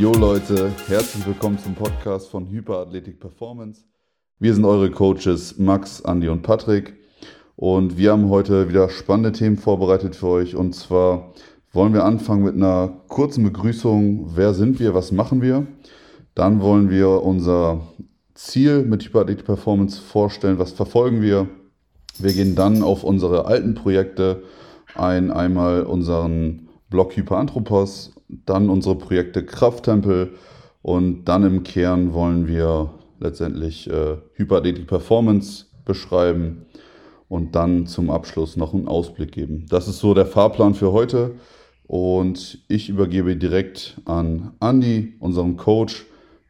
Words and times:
Jo 0.00 0.12
Leute, 0.12 0.72
herzlich 0.88 1.26
willkommen 1.26 1.58
zum 1.58 1.74
Podcast 1.74 2.30
von 2.30 2.48
Hyperathletik 2.48 3.20
Performance. 3.20 3.82
Wir 4.38 4.54
sind 4.54 4.64
eure 4.64 4.90
Coaches 4.90 5.58
Max, 5.58 6.00
Andy 6.00 6.30
und 6.30 6.40
Patrick 6.40 6.94
und 7.54 7.98
wir 7.98 8.12
haben 8.12 8.30
heute 8.30 8.70
wieder 8.70 8.88
spannende 8.88 9.32
Themen 9.32 9.58
vorbereitet 9.58 10.16
für 10.16 10.28
euch 10.28 10.56
und 10.56 10.74
zwar 10.74 11.34
wollen 11.74 11.92
wir 11.92 12.06
anfangen 12.06 12.44
mit 12.44 12.54
einer 12.54 13.02
kurzen 13.08 13.44
Begrüßung. 13.44 14.34
Wer 14.34 14.54
sind 14.54 14.80
wir? 14.80 14.94
Was 14.94 15.12
machen 15.12 15.42
wir? 15.42 15.66
Dann 16.34 16.62
wollen 16.62 16.88
wir 16.88 17.22
unser 17.22 17.82
Ziel 18.32 18.84
mit 18.84 19.04
Hyperathletik 19.04 19.44
Performance 19.44 20.00
vorstellen. 20.00 20.58
Was 20.58 20.72
verfolgen 20.72 21.20
wir? 21.20 21.46
Wir 22.18 22.32
gehen 22.32 22.54
dann 22.54 22.82
auf 22.82 23.04
unsere 23.04 23.44
alten 23.44 23.74
Projekte 23.74 24.44
ein. 24.94 25.30
Einmal 25.30 25.82
unseren 25.82 26.70
Blog 26.88 27.14
Hyperanthropos 27.18 28.14
dann 28.46 28.70
unsere 28.70 28.96
Projekte 28.96 29.44
Krafttempel 29.44 30.34
und 30.82 31.24
dann 31.24 31.44
im 31.44 31.62
Kern 31.62 32.12
wollen 32.12 32.46
wir 32.48 32.90
letztendlich 33.18 33.88
äh, 33.90 34.16
Hyperathletik 34.34 34.86
Performance 34.86 35.66
beschreiben 35.84 36.66
und 37.28 37.54
dann 37.54 37.86
zum 37.86 38.10
Abschluss 38.10 38.56
noch 38.56 38.74
einen 38.74 38.88
Ausblick 38.88 39.32
geben. 39.32 39.66
Das 39.68 39.88
ist 39.88 39.98
so 39.98 40.14
der 40.14 40.26
Fahrplan 40.26 40.74
für 40.74 40.92
heute 40.92 41.32
und 41.86 42.58
ich 42.68 42.88
übergebe 42.88 43.36
direkt 43.36 44.00
an 44.04 44.52
Andy, 44.60 45.14
unseren 45.18 45.56
Coach, 45.56 46.06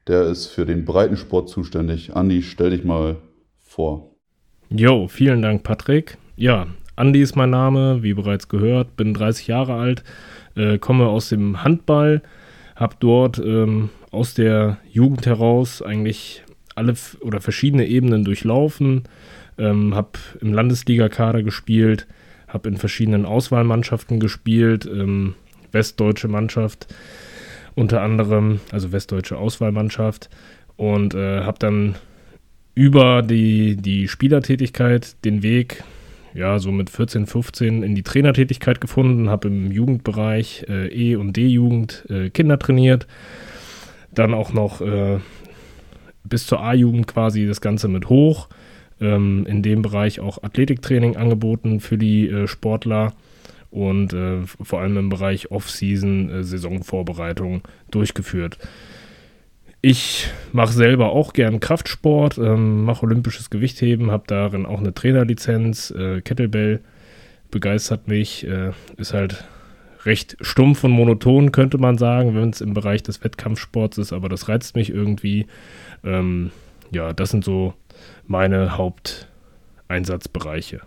der 0.06 0.25
ist 0.25 0.47
für 0.47 0.67
den 0.67 0.84
Breitensport 0.84 1.48
zuständig. 1.48 2.12
Andy, 2.14 2.42
stell 2.42 2.70
dich 2.70 2.84
mal 2.84 3.17
vor. 3.58 4.11
Jo, 4.70 5.08
vielen 5.08 5.42
Dank, 5.42 5.62
Patrick. 5.62 6.19
Ja, 6.36 6.67
Andy 6.97 7.23
ist 7.23 7.36
mein 7.36 7.51
Name, 7.51 8.03
wie 8.03 8.14
bereits 8.14 8.48
gehört, 8.48 8.97
bin 8.97 9.14
30 9.14 9.47
Jahre 9.47 9.75
alt, 9.75 10.05
äh, 10.56 10.79
komme 10.79 11.09
aus 11.09 11.29
dem 11.29 11.62
Handball, 11.65 12.23
habe 12.77 12.97
dort 12.98 13.39
ähm, 13.39 13.91
aus 14.11 14.34
der 14.34 14.79
Jugend 14.91 15.27
heraus 15.27 15.83
eigentlich 15.83 16.42
alle 16.75 16.95
oder 17.20 17.41
verschiedene 17.41 17.87
Ebenen 17.87 18.25
durchlaufen, 18.25 19.05
ähm, 19.59 19.95
habe 19.95 20.19
im 20.41 20.53
Landesligakader 20.53 21.42
gespielt, 21.42 22.07
habe 22.48 22.69
in 22.69 22.77
verschiedenen 22.77 23.27
Auswahlmannschaften 23.27 24.19
gespielt, 24.19 24.87
ähm, 24.87 25.34
westdeutsche 25.73 26.29
Mannschaft 26.29 26.87
unter 27.75 28.03
anderem, 28.03 28.61
also 28.73 28.92
westdeutsche 28.92 29.37
Auswahlmannschaft. 29.37 30.29
Und 30.77 31.14
äh, 31.14 31.42
habe 31.42 31.59
dann 31.59 31.97
über 32.75 33.23
die, 33.23 33.77
die 33.77 34.09
Spielertätigkeit 34.09 35.23
den 35.25 35.42
Weg 35.42 35.85
ja, 36.34 36.59
so 36.59 36.70
mit 36.70 36.91
14, 36.91 37.27
15 37.27 37.83
in 37.83 37.95
die 37.95 38.03
Trainertätigkeit 38.03 38.81
gefunden, 38.81 39.28
habe 39.28 39.48
im 39.48 39.70
Jugendbereich 39.70 40.64
äh, 40.69 40.89
E- 40.89 41.17
und 41.17 41.36
D-Jugend 41.36 42.06
äh, 42.09 42.31
Kinder 42.31 42.59
trainiert, 42.59 43.06
dann 44.12 44.34
auch 44.34 44.53
noch 44.53 44.81
äh, 44.81 45.19
bis 46.25 46.47
zur 46.47 46.62
A-Jugend 46.62 47.06
quasi 47.06 47.47
das 47.47 47.61
Ganze 47.61 47.89
mit 47.89 48.08
hoch, 48.08 48.48
ähm, 49.01 49.47
in 49.47 49.62
dem 49.62 49.83
Bereich 49.83 50.20
auch 50.20 50.42
Athletiktraining 50.42 51.17
angeboten 51.17 51.81
für 51.81 51.98
die 51.98 52.28
äh, 52.28 52.47
Sportler. 52.47 53.12
Und 53.70 54.12
äh, 54.12 54.42
vor 54.45 54.81
allem 54.81 54.97
im 54.97 55.08
Bereich 55.11 55.53
Off-Season, 55.53 56.28
äh, 56.28 56.42
Saisonvorbereitung 56.42 57.62
durchgeführt. 57.92 58.58
Ich 59.83 60.28
mache 60.53 60.75
selber 60.75 61.12
auch 61.12 61.33
gern 61.33 61.59
Kraftsport, 61.59 62.36
ähm, 62.36 62.84
mache 62.84 63.06
olympisches 63.06 63.48
Gewichtheben, 63.48 64.11
habe 64.11 64.25
darin 64.27 64.67
auch 64.67 64.80
eine 64.80 64.92
Trainerlizenz. 64.92 65.91
Äh, 65.91 66.20
Kettlebell 66.20 66.83
begeistert 67.51 68.07
mich, 68.07 68.46
äh, 68.46 68.73
ist 68.98 69.14
halt 69.14 69.45
recht 70.05 70.36
stumpf 70.41 70.85
und 70.85 70.92
monoton, 70.92 71.51
könnte 71.52 71.79
man 71.79 71.96
sagen, 71.96 72.35
wenn 72.35 72.51
es 72.51 72.61
im 72.61 72.74
Bereich 72.74 73.02
des 73.02 73.24
Wettkampfsports 73.24 73.96
ist, 73.98 74.13
aber 74.13 74.29
das 74.29 74.48
reizt 74.48 74.77
mich 74.77 74.91
irgendwie. 74.91 75.46
Ähm, 76.05 76.51
ja, 76.91 77.14
das 77.14 77.30
sind 77.30 77.45
so 77.45 77.73
meine 78.27 78.77
Haupteinsatzbereiche. 78.77 80.83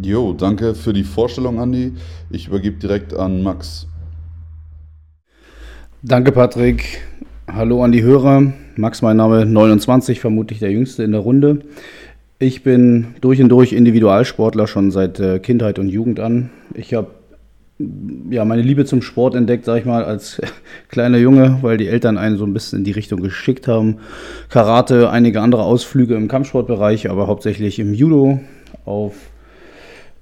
Jo, 0.00 0.32
danke 0.32 0.74
für 0.74 0.94
die 0.94 1.04
Vorstellung, 1.04 1.60
Andi. 1.60 1.92
Ich 2.30 2.48
übergebe 2.48 2.78
direkt 2.78 3.12
an 3.12 3.42
Max. 3.42 3.86
Danke, 6.02 6.32
Patrick. 6.32 7.02
Hallo 7.46 7.84
an 7.84 7.92
die 7.92 8.02
Hörer. 8.02 8.54
Max, 8.76 9.02
mein 9.02 9.18
Name 9.18 9.44
29, 9.44 10.18
vermutlich 10.18 10.58
der 10.58 10.72
Jüngste 10.72 11.02
in 11.02 11.12
der 11.12 11.20
Runde. 11.20 11.60
Ich 12.38 12.62
bin 12.62 13.08
durch 13.20 13.42
und 13.42 13.50
durch 13.50 13.74
Individualsportler 13.74 14.66
schon 14.66 14.92
seit 14.92 15.20
äh, 15.20 15.40
Kindheit 15.40 15.78
und 15.78 15.90
Jugend 15.90 16.18
an. 16.18 16.48
Ich 16.72 16.94
habe 16.94 17.08
ja, 18.30 18.46
meine 18.46 18.62
Liebe 18.62 18.86
zum 18.86 19.02
Sport 19.02 19.34
entdeckt, 19.34 19.66
sag 19.66 19.80
ich 19.80 19.84
mal, 19.84 20.02
als 20.02 20.40
kleiner 20.88 21.18
Junge, 21.18 21.58
weil 21.60 21.76
die 21.76 21.88
Eltern 21.88 22.16
einen 22.16 22.38
so 22.38 22.46
ein 22.46 22.54
bisschen 22.54 22.78
in 22.78 22.84
die 22.84 22.92
Richtung 22.92 23.20
geschickt 23.20 23.68
haben. 23.68 23.98
Karate, 24.48 25.10
einige 25.10 25.42
andere 25.42 25.64
Ausflüge 25.64 26.14
im 26.14 26.28
Kampfsportbereich, 26.28 27.10
aber 27.10 27.26
hauptsächlich 27.26 27.78
im 27.78 27.92
Judo 27.92 28.40
auf 28.86 29.16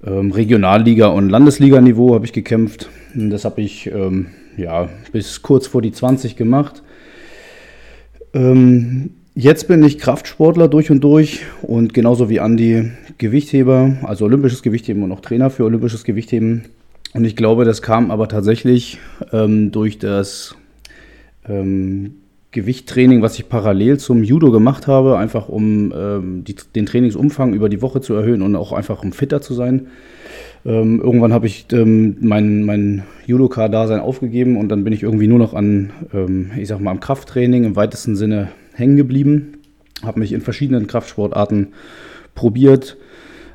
ähm, 0.05 0.33
Regionalliga- 0.33 1.07
und 1.07 1.29
Landesliganiveau 1.29 2.15
habe 2.15 2.25
ich 2.25 2.33
gekämpft. 2.33 2.89
Das 3.15 3.45
habe 3.45 3.61
ich 3.61 3.87
ähm, 3.87 4.27
ja, 4.59 4.89
bis 5.11 5.41
kurz 5.41 5.67
vor 5.67 5.81
die 5.81 5.91
20 5.91 6.35
gemacht. 6.35 6.83
Ähm, 8.33 9.11
jetzt 9.35 9.67
bin 9.67 9.83
ich 9.83 9.97
Kraftsportler 9.97 10.67
durch 10.67 10.91
und 10.91 11.01
durch 11.03 11.41
und 11.61 11.93
genauso 11.93 12.29
wie 12.29 12.39
Andi 12.39 12.91
Gewichtheber, 13.17 13.97
also 14.03 14.25
olympisches 14.25 14.61
Gewichtheben 14.61 15.03
und 15.03 15.11
auch 15.11 15.21
Trainer 15.21 15.49
für 15.49 15.63
olympisches 15.63 16.03
Gewichtheben. 16.03 16.65
Und 17.13 17.25
ich 17.25 17.35
glaube, 17.35 17.65
das 17.65 17.81
kam 17.81 18.11
aber 18.11 18.27
tatsächlich 18.27 18.99
ähm, 19.31 19.71
durch 19.71 19.97
das 19.97 20.55
ähm, 21.47 22.15
Gewichttraining, 22.51 23.21
was 23.21 23.37
ich 23.37 23.47
parallel 23.47 23.99
zum 23.99 24.23
Judo 24.23 24.51
gemacht 24.51 24.87
habe, 24.87 25.17
einfach 25.17 25.49
um 25.49 25.93
ähm, 25.95 26.43
die, 26.43 26.55
den 26.75 26.87
Trainingsumfang 26.87 27.53
über 27.53 27.69
die 27.69 27.81
Woche 27.81 28.01
zu 28.01 28.15
erhöhen 28.15 28.41
und 28.41 28.55
auch 28.55 28.71
einfach 28.71 29.03
um 29.03 29.11
fitter 29.11 29.41
zu 29.41 29.53
sein. 29.53 29.87
Ähm, 30.65 30.99
irgendwann 30.99 31.31
habe 31.31 31.45
ich 31.45 31.67
ähm, 31.71 32.17
mein, 32.21 32.63
mein 32.63 33.03
Judoka-Dasein 33.27 33.99
aufgegeben 33.99 34.57
und 34.57 34.69
dann 34.69 34.83
bin 34.83 34.93
ich 34.93 35.03
irgendwie 35.03 35.27
nur 35.27 35.39
noch 35.39 35.53
an, 35.53 35.91
ähm, 36.11 36.51
ich 36.57 36.67
sag 36.67 36.79
mal, 36.81 36.91
am 36.91 36.99
Krafttraining 36.99 37.65
im 37.65 37.75
weitesten 37.75 38.15
Sinne 38.15 38.49
hängen 38.73 38.97
geblieben. 38.97 39.59
Habe 40.03 40.19
mich 40.19 40.33
in 40.33 40.41
verschiedenen 40.41 40.87
Kraftsportarten 40.87 41.67
probiert, 42.33 42.97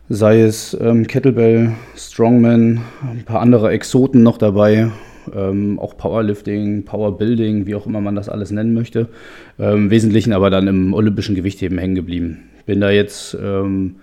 sei 0.08 0.40
es 0.40 0.76
ähm, 0.80 1.06
Kettlebell, 1.06 1.72
Strongman, 1.96 2.80
ein 3.02 3.24
paar 3.24 3.40
andere 3.40 3.70
Exoten 3.70 4.22
noch 4.22 4.38
dabei, 4.38 4.90
ähm, 5.34 5.78
auch 5.78 5.96
Powerlifting, 5.96 6.84
Powerbuilding, 6.84 7.66
wie 7.66 7.74
auch 7.74 7.86
immer 7.86 8.00
man 8.00 8.16
das 8.16 8.28
alles 8.28 8.50
nennen 8.50 8.74
möchte. 8.74 9.08
Ähm, 9.58 9.84
Im 9.84 9.90
Wesentlichen 9.90 10.32
aber 10.32 10.50
dann 10.50 10.66
im 10.66 10.94
olympischen 10.94 11.34
Gewichtheben 11.34 11.78
hängen 11.78 11.94
geblieben. 11.94 12.44
Bin 12.66 12.80
da 12.80 12.90
jetzt 12.90 13.36
ähm, 13.40 13.96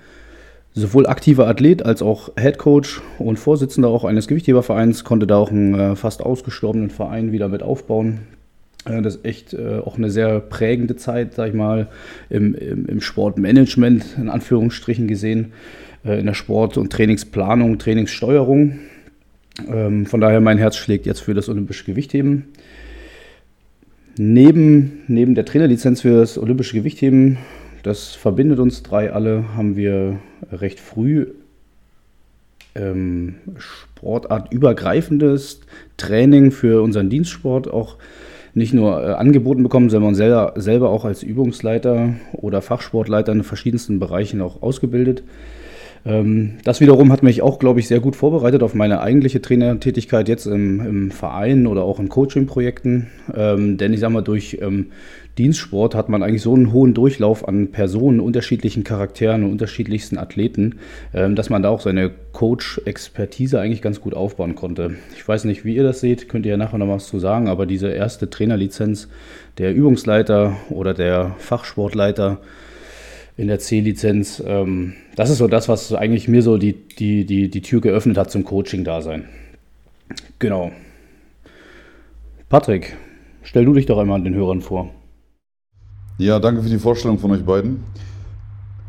sowohl 0.73 1.07
aktiver 1.07 1.47
Athlet 1.47 1.85
als 1.85 2.01
auch 2.01 2.31
Head 2.39 2.57
Coach 2.57 3.01
und 3.19 3.37
Vorsitzender 3.37 3.89
auch 3.89 4.05
eines 4.05 4.27
Gewichthebervereins, 4.27 5.03
konnte 5.03 5.27
da 5.27 5.37
auch 5.37 5.51
einen 5.51 5.73
äh, 5.73 5.95
fast 5.95 6.23
ausgestorbenen 6.23 6.89
Verein 6.89 7.31
wieder 7.31 7.49
mit 7.49 7.63
aufbauen. 7.63 8.19
Äh, 8.85 9.01
das 9.01 9.17
ist 9.17 9.25
echt 9.25 9.53
äh, 9.53 9.79
auch 9.79 9.97
eine 9.97 10.09
sehr 10.09 10.39
prägende 10.39 10.95
Zeit, 10.95 11.33
sag 11.33 11.49
ich 11.49 11.53
mal, 11.53 11.88
im, 12.29 12.55
im, 12.55 12.85
im 12.85 13.01
Sportmanagement 13.01 14.17
in 14.17 14.29
Anführungsstrichen 14.29 15.07
gesehen, 15.07 15.53
äh, 16.05 16.19
in 16.19 16.25
der 16.25 16.33
Sport- 16.33 16.77
und 16.77 16.91
Trainingsplanung, 16.91 17.77
Trainingssteuerung. 17.77 18.79
Ähm, 19.69 20.05
von 20.05 20.22
daher 20.22 20.41
mein 20.41 20.57
Herz 20.57 20.77
schlägt 20.77 21.05
jetzt 21.05 21.22
für 21.22 21.33
das 21.33 21.49
olympische 21.49 21.86
Gewichtheben. 21.86 22.45
Neben, 24.18 25.03
neben 25.07 25.36
der 25.36 25.45
Trainerlizenz 25.45 26.01
für 26.01 26.19
das 26.19 26.38
olympische 26.38 26.75
Gewichtheben 26.75 27.38
das 27.83 28.13
verbindet 28.13 28.59
uns 28.59 28.83
drei 28.83 29.12
alle, 29.12 29.56
haben 29.56 29.75
wir 29.75 30.19
recht 30.51 30.80
früh 30.80 31.27
ähm, 32.75 33.36
sportartübergreifendes 33.57 35.62
Training 35.97 36.51
für 36.51 36.83
unseren 36.83 37.09
Dienstsport 37.09 37.69
auch 37.69 37.97
nicht 38.53 38.74
nur 38.74 39.01
äh, 39.01 39.13
angeboten 39.13 39.63
bekommen, 39.63 39.89
sondern 39.89 40.13
selber, 40.13 40.53
selber 40.57 40.89
auch 40.89 41.06
als 41.06 41.24
Übungsleiter 41.24 42.13
oder 42.33 42.62
Fachsportleiter 42.62 43.31
in 43.31 43.44
verschiedensten 43.44 44.00
Bereichen 44.00 44.41
auch 44.41 44.62
ausgebildet. 44.62 45.24
Ähm, 46.06 46.57
das 46.63 46.81
wiederum 46.81 47.12
hat 47.12 47.24
mich 47.24 47.42
auch, 47.42 47.59
glaube 47.59 47.80
ich, 47.80 47.88
sehr 47.88 48.00
gut 48.00 48.15
vorbereitet 48.15 48.63
auf 48.63 48.74
meine 48.74 49.01
eigentliche 49.01 49.42
Trainertätigkeit 49.42 50.27
jetzt 50.27 50.45
im, 50.45 50.80
im 50.80 51.12
Verein 51.12 51.68
oder 51.68 51.83
auch 51.83 52.00
in 52.00 52.09
Coaching-Projekten. 52.09 53.07
Ähm, 53.36 53.77
denn 53.77 53.94
ich 53.94 54.00
sage 54.00 54.13
mal, 54.13 54.21
durch 54.21 54.57
ähm, 54.62 54.88
Dienstsport 55.38 55.95
hat 55.95 56.09
man 56.09 56.24
eigentlich 56.24 56.42
so 56.42 56.53
einen 56.53 56.74
hohen 56.74 56.94
Durchlauf 56.94 57.48
an 57.48 57.69
Personen, 57.71 58.19
unterschiedlichen 58.19 58.83
Charakteren 58.83 59.44
und 59.44 59.51
unterschiedlichsten 59.51 60.18
Athleten, 60.18 60.75
dass 61.13 61.50
man 61.50 61.63
da 61.63 61.69
auch 61.69 61.80
seine 61.80 62.12
Coach-Expertise 62.33 63.57
eigentlich 63.57 63.81
ganz 63.81 64.01
gut 64.01 64.13
aufbauen 64.13 64.56
konnte. 64.56 64.95
Ich 65.15 65.25
weiß 65.25 65.45
nicht, 65.45 65.63
wie 65.63 65.74
ihr 65.74 65.83
das 65.83 66.01
seht, 66.01 66.27
könnt 66.27 66.45
ihr 66.45 66.51
ja 66.51 66.57
nachher 66.57 66.80
noch 66.80 66.89
was 66.89 67.07
zu 67.07 67.18
sagen, 67.18 67.48
aber 67.48 67.65
diese 67.65 67.89
erste 67.89 68.30
Trainerlizenz 68.30 69.07
der 69.57 69.74
Übungsleiter 69.74 70.57
oder 70.69 70.94
der 70.94 71.33
Fachsportleiter, 71.38 72.39
in 73.38 73.48
der 73.48 73.60
C-Lizenz. 73.60 74.42
Ähm, 74.45 74.94
das 75.16 75.30
ist 75.30 75.38
so 75.39 75.48
das, 75.48 75.69
was 75.69 75.94
eigentlich 75.94 76.28
mir 76.28 76.42
so 76.42 76.57
die, 76.57 76.74
die, 76.74 77.25
die, 77.25 77.50
die 77.50 77.62
Tür 77.62 77.81
geöffnet 77.81 78.18
hat 78.18 78.31
zum 78.31 78.44
Coaching-Dasein. 78.44 79.25
Genau. 80.39 80.72
Patrick, 82.50 82.98
stell 83.44 83.66
du 83.66 83.74
dich 83.74 83.86
doch 83.86 83.98
einmal 83.98 84.22
den 84.22 84.33
Hörern 84.33 84.62
vor. 84.62 84.89
Ja, 86.18 86.39
danke 86.39 86.62
für 86.62 86.69
die 86.69 86.78
Vorstellung 86.78 87.18
von 87.18 87.31
euch 87.31 87.44
beiden. 87.44 87.83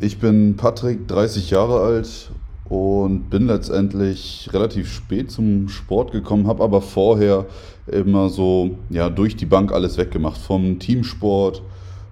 Ich 0.00 0.18
bin 0.18 0.56
Patrick, 0.56 1.06
30 1.06 1.50
Jahre 1.50 1.80
alt 1.80 2.30
und 2.68 3.30
bin 3.30 3.46
letztendlich 3.46 4.50
relativ 4.52 4.90
spät 4.90 5.30
zum 5.30 5.68
Sport 5.68 6.10
gekommen, 6.10 6.46
habe 6.46 6.62
aber 6.62 6.82
vorher 6.82 7.46
immer 7.86 8.28
so 8.28 8.76
ja, 8.90 9.08
durch 9.10 9.36
die 9.36 9.46
Bank 9.46 9.72
alles 9.72 9.98
weggemacht. 9.98 10.40
Vom 10.40 10.78
Teamsport 10.78 11.62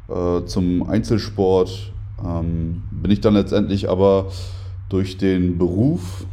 äh, 0.09 0.45
zum 0.45 0.89
Einzelsport 0.89 1.93
ähm, 2.25 2.83
bin 2.91 3.11
ich 3.11 3.21
dann 3.21 3.35
letztendlich 3.35 3.89
aber 3.89 4.27
durch 4.89 5.17
den 5.17 5.59
Beruf 5.59 6.27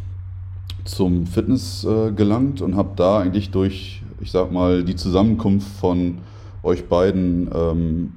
zum 0.83 1.27
Fitness 1.27 1.83
äh, 1.83 2.11
gelangt 2.11 2.61
und 2.61 2.75
habe 2.75 2.91
da 2.95 3.19
eigentlich 3.19 3.51
durch, 3.51 4.01
ich 4.21 4.31
sag 4.31 4.51
mal, 4.51 4.83
die 4.83 4.95
Zusammenkunft 4.95 5.67
von 5.79 6.19
euch 6.63 6.85
beiden 6.85 7.49
ähm, 7.53 8.13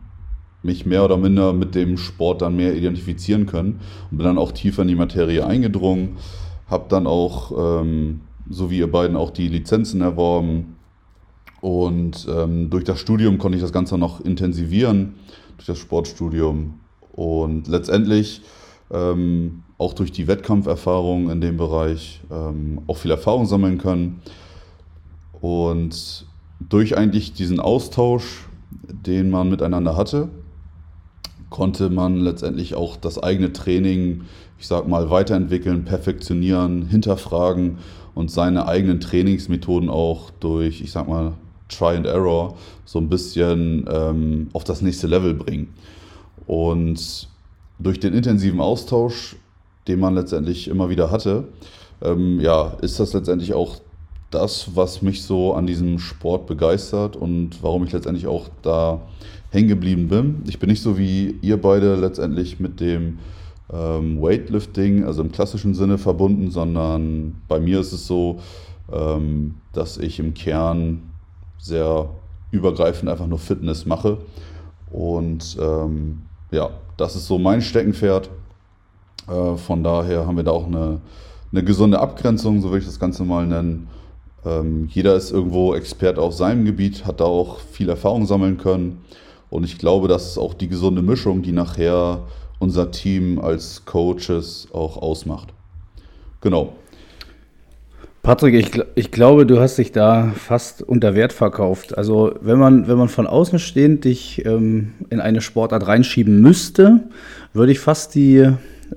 mich 0.62 0.87
mehr 0.87 1.05
oder 1.05 1.17
minder 1.17 1.52
mit 1.52 1.75
dem 1.75 1.96
Sport 1.96 2.43
dann 2.43 2.56
mehr 2.56 2.75
identifizieren 2.75 3.46
können 3.46 3.81
und 4.11 4.19
bin 4.19 4.26
dann 4.26 4.38
auch 4.38 4.52
tiefer 4.52 4.82
in 4.82 4.88
die 4.88 4.94
Materie 4.94 5.46
eingedrungen, 5.46 6.16
habe 6.69 6.87
dann 6.88 7.06
auch, 7.06 7.81
ähm, 7.82 8.20
so 8.49 8.70
wie 8.70 8.78
ihr 8.78 8.90
beiden, 8.90 9.16
auch 9.16 9.31
die 9.31 9.49
Lizenzen 9.49 10.00
erworben 10.00 10.76
und 11.61 12.26
ähm, 12.31 12.70
durch 12.70 12.84
das 12.84 13.00
Studium 13.00 13.38
konnte 13.38 13.56
ich 13.56 13.62
das 13.62 13.73
Ganze 13.73 13.99
noch 13.99 14.20
intensivieren, 14.20 15.14
durch 15.56 15.66
das 15.66 15.78
Sportstudium 15.78 16.80
und 17.12 17.69
letztendlich 17.69 18.43
ähm, 18.91 19.62
auch 19.79 19.95
durch 19.95 20.12
die 20.12 20.27
Wettkampferfahrung 20.27 21.31
in 21.31 21.41
dem 21.41 21.57
Bereich 21.57 22.21
ähm, 22.31 22.83
auch 22.87 22.97
viel 22.97 23.11
Erfahrung 23.11 23.47
sammeln 23.47 23.79
können 23.79 24.21
und 25.41 26.27
durch 26.69 26.97
eigentlich 26.97 27.33
diesen 27.33 27.61
Austausch, 27.61 28.47
den 28.71 29.31
man 29.31 29.49
miteinander 29.49 29.97
hatte, 29.97 30.29
konnte 31.49 31.91
man 31.91 32.17
letztendlich 32.17 32.75
auch 32.75 32.97
das 32.97 33.21
eigene 33.21 33.53
Training, 33.53 34.23
ich 34.59 34.67
sag 34.67 34.87
mal, 34.87 35.11
weiterentwickeln, 35.11 35.85
perfektionieren, 35.85 36.87
hinterfragen 36.87 37.79
und 38.15 38.31
seine 38.31 38.69
eigenen 38.69 39.01
Trainingsmethoden 39.01 39.89
auch 39.89 40.31
durch, 40.41 40.81
ich 40.81 40.93
sag 40.93 41.09
mal, 41.09 41.33
Try 41.69 41.97
and 41.97 42.07
Error 42.07 42.57
so 42.85 42.99
ein 42.99 43.09
bisschen 43.09 43.89
ähm, 43.91 44.49
auf 44.53 44.65
das 44.65 44.83
nächste 44.83 45.07
Level 45.07 45.35
bringen. 45.35 45.69
Und 46.46 47.28
durch 47.78 48.00
den 48.00 48.14
intensiven 48.14 48.60
Austausch, 48.60 49.37
den 49.88 50.00
man 50.00 50.14
letztendlich 50.14 50.69
immer 50.69 50.90
wieder 50.90 51.10
hatte, 51.10 51.44
ähm, 52.02 52.40
ja, 52.40 52.76
ist 52.82 53.00
das 53.00 53.12
letztendlich 53.12 53.54
auch 53.54 53.76
das, 54.31 54.76
was 54.76 55.02
mich 55.02 55.22
so 55.22 55.54
an 55.54 55.66
diesem 55.66 55.98
Sport 55.98 56.46
begeistert 56.46 57.16
und 57.16 57.62
warum 57.62 57.84
ich 57.84 57.92
letztendlich 57.92 58.26
auch 58.26 58.48
da 58.62 59.00
hängen 59.50 59.69
geblieben 59.69 60.08
bin. 60.08 60.42
Ich 60.46 60.58
bin 60.58 60.70
nicht 60.70 60.82
so 60.82 60.96
wie 60.96 61.37
ihr 61.42 61.60
beide 61.60 61.96
letztendlich 61.96 62.60
mit 62.60 62.81
dem 62.81 63.19
ähm, 63.72 64.20
Weightlifting, 64.20 65.04
also 65.04 65.22
im 65.22 65.32
klassischen 65.32 65.75
Sinne 65.75 65.98
verbunden, 65.98 66.50
sondern 66.50 67.40
bei 67.48 67.58
mir 67.58 67.81
ist 67.81 67.92
es 67.92 68.06
so, 68.06 68.38
ähm, 68.92 69.56
dass 69.72 69.98
ich 69.98 70.19
im 70.20 70.34
Kern 70.34 71.02
sehr 71.58 72.08
übergreifend 72.52 73.10
einfach 73.10 73.26
nur 73.26 73.38
Fitness 73.38 73.87
mache. 73.87 74.19
Und 74.90 75.56
ähm, 75.60 76.22
ja, 76.50 76.70
das 76.97 77.17
ist 77.17 77.26
so 77.26 77.38
mein 77.38 77.62
Steckenpferd. 77.62 78.31
Äh, 79.29 79.56
von 79.56 79.82
daher 79.82 80.26
haben 80.26 80.37
wir 80.37 80.44
da 80.44 80.50
auch 80.50 80.67
eine, 80.67 81.00
eine 81.52 81.64
gesunde 81.64 81.99
Abgrenzung, 81.99 82.61
so 82.61 82.70
will 82.70 82.79
ich 82.79 82.87
das 82.87 83.00
Ganze 83.00 83.25
mal 83.25 83.47
nennen. 83.47 83.88
Ähm, 84.44 84.88
jeder 84.91 85.14
ist 85.17 85.31
irgendwo 85.31 85.75
Experte 85.75 86.20
auf 86.20 86.35
seinem 86.35 86.64
Gebiet, 86.64 87.05
hat 87.06 87.20
da 87.20 87.25
auch 87.25 87.58
viel 87.58 87.88
Erfahrung 87.88 88.26
sammeln 88.26 88.58
können. 88.58 89.05
Und 89.50 89.64
ich 89.64 89.79
glaube, 89.79 90.08
das 90.08 90.26
ist 90.26 90.38
auch 90.38 90.55
die 90.55 90.69
gesunde 90.69 91.02
Mischung, 91.02 91.43
die 91.43 91.52
nachher 91.52 92.20
unser 92.58 92.91
Team 92.91 93.38
als 93.38 93.85
Coaches 93.85 94.69
auch 94.73 94.97
ausmacht. 94.97 95.49
Genau. 96.41 96.75
Patrick, 98.31 98.55
ich, 98.55 98.71
ich 98.94 99.11
glaube, 99.11 99.44
du 99.44 99.59
hast 99.59 99.77
dich 99.77 99.91
da 99.91 100.32
fast 100.37 100.82
unter 100.82 101.17
Wert 101.17 101.32
verkauft. 101.32 101.99
Also 101.99 102.32
wenn 102.41 102.61
man, 102.61 102.87
wenn 102.87 102.97
man 102.97 103.09
von 103.09 103.27
außen 103.27 103.59
stehend 103.59 104.05
dich 104.05 104.47
ähm, 104.47 104.93
in 105.11 105.19
eine 105.19 105.41
Sportart 105.41 105.85
reinschieben 105.88 106.41
müsste, 106.41 107.00
würde 107.55 107.73
ich 107.73 107.81
fast 107.81 108.15
die, 108.15 108.49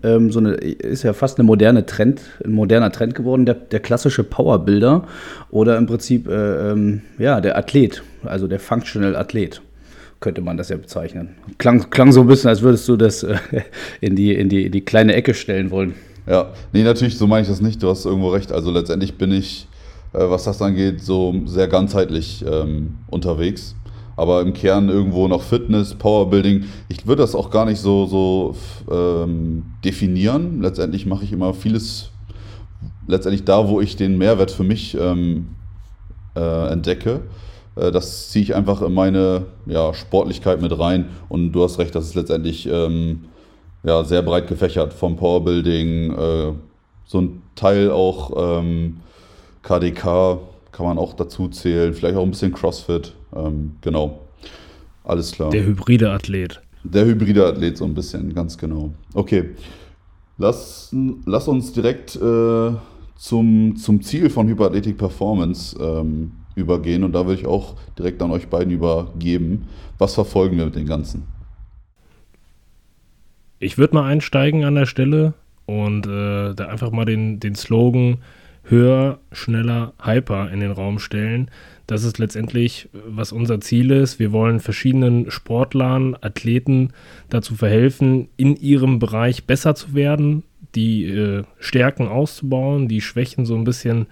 ähm, 0.03 0.31
so 0.31 0.37
eine, 0.37 0.51
ist 0.51 1.01
ja 1.01 1.13
fast 1.13 1.39
eine 1.39 1.47
moderne 1.47 1.87
Trend, 1.87 2.21
ein 2.45 2.51
moderner 2.51 2.91
Trend 2.91 3.15
geworden, 3.15 3.47
der, 3.47 3.55
der 3.55 3.79
klassische 3.79 4.23
Powerbuilder 4.23 5.07
oder 5.49 5.79
im 5.79 5.87
Prinzip 5.87 6.27
äh, 6.27 6.69
ähm, 6.69 7.01
ja, 7.17 7.41
der 7.41 7.57
Athlet, 7.57 8.03
also 8.25 8.45
der 8.45 8.59
Functional 8.59 9.15
Athlet 9.15 9.63
könnte 10.19 10.41
man 10.41 10.57
das 10.57 10.69
ja 10.69 10.77
bezeichnen. 10.77 11.29
Klang, 11.57 11.89
klang 11.89 12.11
so 12.11 12.21
ein 12.21 12.27
bisschen, 12.27 12.49
als 12.51 12.61
würdest 12.61 12.87
du 12.87 12.97
das 12.97 13.23
äh, 13.23 13.37
in, 13.99 14.15
die, 14.15 14.35
in, 14.35 14.47
die, 14.47 14.67
in 14.67 14.71
die 14.71 14.85
kleine 14.85 15.15
Ecke 15.15 15.33
stellen 15.33 15.71
wollen. 15.71 15.95
Ja, 16.25 16.51
nee, 16.71 16.83
natürlich, 16.83 17.17
so 17.17 17.27
meine 17.27 17.43
ich 17.43 17.49
das 17.49 17.61
nicht. 17.61 17.83
Du 17.83 17.89
hast 17.89 18.05
irgendwo 18.05 18.29
recht. 18.29 18.51
Also 18.51 18.71
letztendlich 18.71 19.17
bin 19.17 19.31
ich, 19.31 19.67
äh, 20.13 20.19
was 20.19 20.43
das 20.43 20.61
angeht, 20.61 21.01
so 21.01 21.35
sehr 21.45 21.67
ganzheitlich 21.67 22.45
ähm, 22.47 22.97
unterwegs. 23.09 23.75
Aber 24.15 24.41
im 24.41 24.53
Kern 24.53 24.89
irgendwo 24.89 25.27
noch 25.27 25.41
Fitness, 25.41 25.95
Powerbuilding. 25.95 26.65
Ich 26.87 27.07
würde 27.07 27.23
das 27.23 27.35
auch 27.35 27.49
gar 27.49 27.65
nicht 27.65 27.79
so, 27.79 28.05
so 28.05 28.55
ähm, 28.91 29.63
definieren. 29.83 30.61
Letztendlich 30.61 31.05
mache 31.05 31.23
ich 31.23 31.33
immer 31.33 31.53
vieles, 31.53 32.11
letztendlich 33.07 33.43
da, 33.43 33.67
wo 33.67 33.81
ich 33.81 33.95
den 33.95 34.17
Mehrwert 34.17 34.51
für 34.51 34.63
mich 34.63 34.95
ähm, 34.99 35.47
äh, 36.35 36.71
entdecke. 36.71 37.21
Äh, 37.75 37.91
das 37.91 38.29
ziehe 38.29 38.43
ich 38.43 38.55
einfach 38.55 38.81
in 38.81 38.93
meine 38.93 39.47
ja, 39.65 39.93
Sportlichkeit 39.93 40.61
mit 40.61 40.77
rein. 40.77 41.09
Und 41.27 41.51
du 41.51 41.63
hast 41.63 41.79
recht, 41.79 41.95
das 41.95 42.05
ist 42.05 42.15
letztendlich 42.15 42.67
ähm, 42.71 43.25
ja, 43.83 44.03
sehr 44.03 44.21
breit 44.21 44.47
gefächert. 44.47 44.93
Vom 44.93 45.15
Powerbuilding, 45.15 46.11
äh, 46.11 46.53
so 47.05 47.21
ein 47.21 47.41
Teil 47.55 47.91
auch 47.91 48.59
ähm, 48.61 48.97
KDK 49.61 50.39
kann 50.71 50.85
man 50.85 50.97
auch 50.97 51.13
dazu 51.13 51.47
zählen. 51.49 51.93
Vielleicht 51.93 52.17
auch 52.17 52.23
ein 52.23 52.31
bisschen 52.31 52.53
CrossFit. 52.53 53.13
Ähm, 53.35 53.73
genau. 53.81 54.19
Alles 55.03 55.31
klar. 55.31 55.49
Der 55.51 55.65
hybride 55.65 56.11
Athlet. 56.11 56.61
Der 56.83 57.05
hybride 57.05 57.45
Athlet, 57.45 57.77
so 57.77 57.85
ein 57.85 57.93
bisschen, 57.93 58.33
ganz 58.33 58.57
genau. 58.57 58.93
Okay. 59.13 59.51
Lass, 60.37 60.93
lass 61.25 61.47
uns 61.47 61.73
direkt 61.73 62.15
äh, 62.15 62.71
zum, 63.15 63.75
zum 63.75 64.01
Ziel 64.01 64.29
von 64.29 64.47
Hyperathletik 64.47 64.97
Performance 64.97 65.77
ähm, 65.79 66.31
übergehen 66.55 67.03
und 67.03 67.13
da 67.13 67.25
würde 67.25 67.41
ich 67.41 67.47
auch 67.47 67.75
direkt 67.97 68.21
an 68.21 68.31
euch 68.31 68.47
beiden 68.47 68.73
übergeben. 68.73 69.67
Was 69.99 70.15
verfolgen 70.15 70.57
wir 70.57 70.65
mit 70.65 70.75
den 70.75 70.87
Ganzen? 70.87 71.23
Ich 73.63 73.77
würde 73.77 73.95
mal 73.95 74.05
einsteigen 74.05 74.65
an 74.65 74.75
der 74.75 74.85
Stelle 74.85 75.33
und 75.65 76.05
äh, 76.05 76.53
da 76.53 76.67
einfach 76.67 76.91
mal 76.91 77.05
den, 77.05 77.39
den 77.39 77.55
Slogan 77.55 78.17
höher, 78.63 79.19
schneller, 79.31 79.93
hyper 80.03 80.51
in 80.51 80.59
den 80.59 80.71
Raum 80.71 80.99
stellen. 80.99 81.49
Das 81.87 82.03
ist 82.03 82.19
letztendlich, 82.19 82.89
was 83.07 83.31
unser 83.31 83.61
Ziel 83.61 83.91
ist. 83.91 84.19
Wir 84.19 84.33
wollen 84.33 84.59
verschiedenen 84.59 85.31
Sportlern, 85.31 86.17
Athleten 86.19 86.91
dazu 87.29 87.55
verhelfen, 87.55 88.27
in 88.35 88.57
ihrem 88.57 88.99
Bereich 88.99 89.45
besser 89.45 89.75
zu 89.75 89.93
werden, 89.93 90.43
die 90.75 91.05
äh, 91.05 91.43
Stärken 91.57 92.09
auszubauen, 92.09 92.89
die 92.89 92.99
Schwächen 92.99 93.45
so 93.45 93.55
ein 93.55 93.63
bisschen 93.63 94.07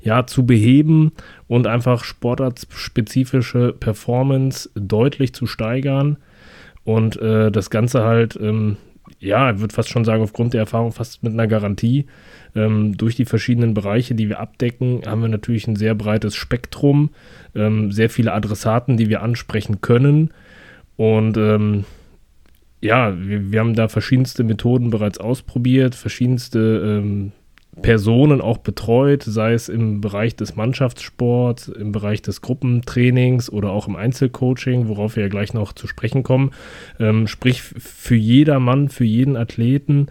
ja, 0.00 0.26
zu 0.26 0.46
beheben 0.46 1.12
und 1.48 1.66
einfach 1.66 2.02
sportartspezifische 2.02 3.74
Performance 3.78 4.70
deutlich 4.74 5.34
zu 5.34 5.46
steigern 5.46 6.16
und 6.86 7.20
äh, 7.20 7.50
das 7.50 7.68
Ganze 7.68 8.04
halt, 8.04 8.38
ähm, 8.40 8.76
ja, 9.18 9.50
ich 9.50 9.58
würde 9.58 9.74
fast 9.74 9.88
schon 9.90 10.04
sagen, 10.04 10.22
aufgrund 10.22 10.54
der 10.54 10.60
Erfahrung 10.60 10.92
fast 10.92 11.22
mit 11.24 11.32
einer 11.32 11.48
Garantie. 11.48 12.06
Ähm, 12.54 12.96
durch 12.96 13.16
die 13.16 13.24
verschiedenen 13.24 13.74
Bereiche, 13.74 14.14
die 14.14 14.28
wir 14.28 14.38
abdecken, 14.38 15.02
haben 15.04 15.20
wir 15.20 15.28
natürlich 15.28 15.66
ein 15.66 15.74
sehr 15.74 15.96
breites 15.96 16.36
Spektrum, 16.36 17.10
ähm, 17.56 17.90
sehr 17.90 18.08
viele 18.08 18.32
Adressaten, 18.32 18.96
die 18.96 19.08
wir 19.08 19.20
ansprechen 19.22 19.80
können. 19.80 20.30
Und 20.96 21.36
ähm, 21.36 21.84
ja, 22.80 23.12
wir, 23.20 23.50
wir, 23.50 23.58
haben 23.58 23.74
da 23.74 23.88
verschiedenste 23.88 24.44
Methoden 24.44 24.90
bereits 24.90 25.18
ausprobiert, 25.18 25.96
verschiedenste 25.96 27.00
ähm, 27.02 27.32
Personen 27.82 28.40
auch 28.40 28.58
betreut, 28.58 29.22
sei 29.22 29.52
es 29.52 29.68
im 29.68 30.00
Bereich 30.00 30.34
des 30.34 30.56
Mannschaftssports, 30.56 31.68
im 31.68 31.92
Bereich 31.92 32.22
des 32.22 32.40
Gruppentrainings 32.40 33.50
oder 33.50 33.70
auch 33.70 33.86
im 33.86 33.96
Einzelcoaching, 33.96 34.88
worauf 34.88 35.16
wir 35.16 35.24
ja 35.24 35.28
gleich 35.28 35.52
noch 35.52 35.72
zu 35.72 35.86
sprechen 35.86 36.22
kommen. 36.22 36.52
Ähm, 36.98 37.26
sprich, 37.26 37.62
für 37.62 38.16
jeder 38.16 38.60
Mann, 38.60 38.88
für 38.88 39.04
jeden 39.04 39.36
Athleten, 39.36 40.06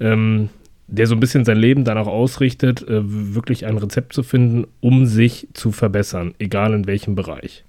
ähm, 0.00 0.50
der 0.86 1.06
so 1.06 1.14
ein 1.14 1.20
bisschen 1.20 1.44
sein 1.44 1.58
Leben 1.58 1.84
danach 1.84 2.06
ausrichtet, 2.06 2.86
äh, 2.86 3.00
wirklich 3.02 3.66
ein 3.66 3.78
Rezept 3.78 4.12
zu 4.12 4.22
finden, 4.22 4.66
um 4.80 5.06
sich 5.06 5.48
zu 5.54 5.72
verbessern, 5.72 6.34
egal 6.38 6.74
in 6.74 6.86
welchem 6.86 7.14
Bereich. 7.14 7.64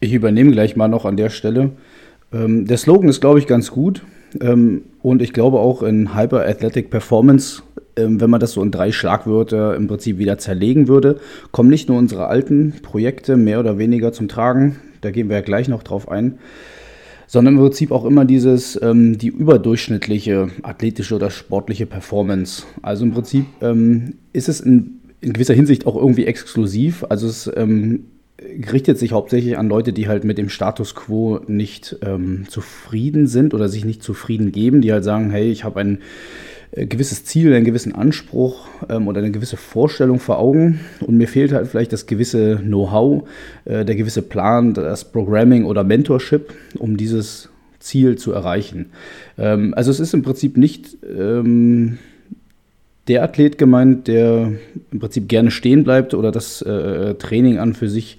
Ich 0.00 0.12
übernehme 0.12 0.52
gleich 0.52 0.76
mal 0.76 0.88
noch 0.88 1.04
an 1.04 1.16
der 1.16 1.30
Stelle. 1.30 1.70
Ähm, 2.32 2.66
der 2.66 2.76
Slogan 2.76 3.08
ist, 3.08 3.20
glaube 3.20 3.38
ich, 3.38 3.46
ganz 3.46 3.70
gut. 3.70 4.02
Ähm, 4.40 4.82
und 5.02 5.22
ich 5.22 5.32
glaube 5.32 5.58
auch 5.58 5.82
in 5.82 6.16
Hyper 6.16 6.46
Athletic 6.46 6.90
Performance 6.90 7.62
ähm, 7.96 8.20
wenn 8.20 8.30
man 8.30 8.40
das 8.40 8.52
so 8.52 8.62
in 8.62 8.70
drei 8.70 8.92
Schlagwörter 8.92 9.74
im 9.74 9.88
Prinzip 9.88 10.18
wieder 10.18 10.38
zerlegen 10.38 10.86
würde, 10.88 11.18
kommen 11.50 11.70
nicht 11.70 11.88
nur 11.88 11.98
unsere 11.98 12.26
alten 12.26 12.74
Projekte 12.82 13.36
mehr 13.36 13.58
oder 13.58 13.78
weniger 13.78 14.12
zum 14.12 14.28
Tragen, 14.28 14.76
da 15.00 15.10
gehen 15.10 15.28
wir 15.28 15.36
ja 15.36 15.42
gleich 15.42 15.68
noch 15.68 15.82
drauf 15.82 16.08
ein, 16.08 16.38
sondern 17.26 17.54
im 17.54 17.60
Prinzip 17.60 17.90
auch 17.90 18.04
immer 18.04 18.24
dieses, 18.24 18.80
ähm, 18.82 19.18
die 19.18 19.28
überdurchschnittliche 19.28 20.48
athletische 20.62 21.14
oder 21.14 21.30
sportliche 21.30 21.86
Performance. 21.86 22.64
Also 22.82 23.04
im 23.04 23.12
Prinzip 23.12 23.46
ähm, 23.60 24.14
ist 24.32 24.48
es 24.48 24.60
in, 24.60 25.00
in, 25.20 25.32
gewisser 25.32 25.54
Hinsicht 25.54 25.86
auch 25.86 25.96
irgendwie 25.96 26.26
exklusiv. 26.26 27.04
Also 27.08 27.26
es 27.26 27.50
ähm, 27.56 28.04
richtet 28.40 28.98
sich 28.98 29.12
hauptsächlich 29.12 29.56
an 29.56 29.68
Leute, 29.68 29.92
die 29.92 30.08
halt 30.08 30.24
mit 30.24 30.38
dem 30.38 30.48
Status 30.48 30.94
quo 30.94 31.40
nicht 31.46 31.96
ähm, 32.02 32.44
zufrieden 32.48 33.26
sind 33.26 33.54
oder 33.54 33.68
sich 33.68 33.84
nicht 33.84 34.02
zufrieden 34.02 34.52
geben, 34.52 34.82
die 34.82 34.92
halt 34.92 35.04
sagen, 35.04 35.30
hey, 35.30 35.50
ich 35.50 35.64
habe 35.64 35.80
ein 35.80 35.98
äh, 36.72 36.86
gewisses 36.86 37.24
Ziel, 37.24 37.54
einen 37.54 37.64
gewissen 37.64 37.94
Anspruch 37.94 38.66
ähm, 38.90 39.08
oder 39.08 39.20
eine 39.20 39.30
gewisse 39.30 39.56
Vorstellung 39.56 40.20
vor 40.20 40.38
Augen 40.38 40.80
und 41.00 41.16
mir 41.16 41.28
fehlt 41.28 41.52
halt 41.52 41.68
vielleicht 41.68 41.92
das 41.92 42.06
gewisse 42.06 42.56
Know-how, 42.56 43.26
äh, 43.64 43.84
der 43.84 43.96
gewisse 43.96 44.22
Plan, 44.22 44.74
das 44.74 45.10
Programming 45.10 45.64
oder 45.64 45.82
Mentorship, 45.82 46.52
um 46.78 46.98
dieses 46.98 47.48
Ziel 47.78 48.16
zu 48.16 48.32
erreichen. 48.32 48.90
Ähm, 49.38 49.72
also 49.74 49.90
es 49.90 50.00
ist 50.00 50.12
im 50.12 50.22
Prinzip 50.22 50.58
nicht 50.58 50.98
ähm, 51.04 51.98
der 53.08 53.22
Athlet 53.22 53.58
gemeint, 53.58 54.08
der 54.08 54.52
im 54.90 54.98
Prinzip 54.98 55.28
gerne 55.28 55.50
stehen 55.50 55.84
bleibt 55.84 56.14
oder 56.14 56.32
das 56.32 56.62
äh, 56.62 57.14
Training 57.14 57.58
an 57.58 57.74
für 57.74 57.88
sich 57.88 58.18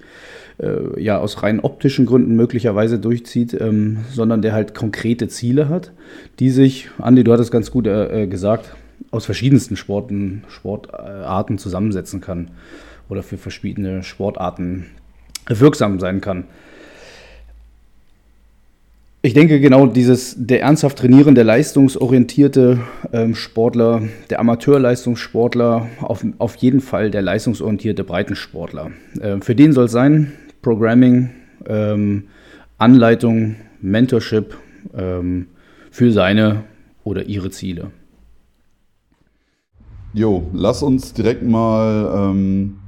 äh, 0.58 1.00
ja 1.00 1.18
aus 1.18 1.42
rein 1.42 1.60
optischen 1.60 2.06
Gründen 2.06 2.36
möglicherweise 2.36 2.98
durchzieht, 2.98 3.56
ähm, 3.60 3.98
sondern 4.12 4.42
der 4.42 4.52
halt 4.52 4.74
konkrete 4.74 5.28
Ziele 5.28 5.68
hat, 5.68 5.92
die 6.38 6.50
sich, 6.50 6.88
Andi, 6.98 7.24
du 7.24 7.32
hattest 7.32 7.52
ganz 7.52 7.70
gut 7.70 7.86
äh, 7.86 8.24
äh, 8.24 8.26
gesagt, 8.26 8.74
aus 9.10 9.24
verschiedensten 9.24 9.76
Sporten, 9.76 10.42
Sportarten 10.48 11.58
zusammensetzen 11.58 12.20
kann 12.20 12.50
oder 13.08 13.22
für 13.22 13.38
verschiedene 13.38 14.02
Sportarten 14.02 14.86
wirksam 15.46 15.98
sein 16.00 16.20
kann. 16.20 16.44
Ich 19.28 19.34
denke 19.34 19.60
genau 19.60 19.86
dieses, 19.86 20.36
der 20.38 20.62
ernsthaft 20.62 21.00
trainierende, 21.00 21.42
leistungsorientierte 21.42 22.80
ähm, 23.12 23.34
Sportler, 23.34 24.00
der 24.30 24.40
Amateurleistungssportler, 24.40 25.86
auf, 26.00 26.24
auf 26.38 26.56
jeden 26.56 26.80
Fall 26.80 27.10
der 27.10 27.20
leistungsorientierte 27.20 28.04
Breitensportler. 28.04 28.90
Äh, 29.20 29.42
für 29.42 29.54
den 29.54 29.74
soll 29.74 29.84
es 29.84 29.92
sein, 29.92 30.32
Programming, 30.62 31.28
ähm, 31.66 32.24
Anleitung, 32.78 33.56
Mentorship 33.82 34.56
ähm, 34.96 35.48
für 35.90 36.10
seine 36.10 36.64
oder 37.04 37.26
ihre 37.26 37.50
Ziele. 37.50 37.90
Jo, 40.14 40.48
lass 40.54 40.82
uns 40.82 41.12
direkt 41.12 41.42
mal 41.42 42.30
ähm, 42.30 42.78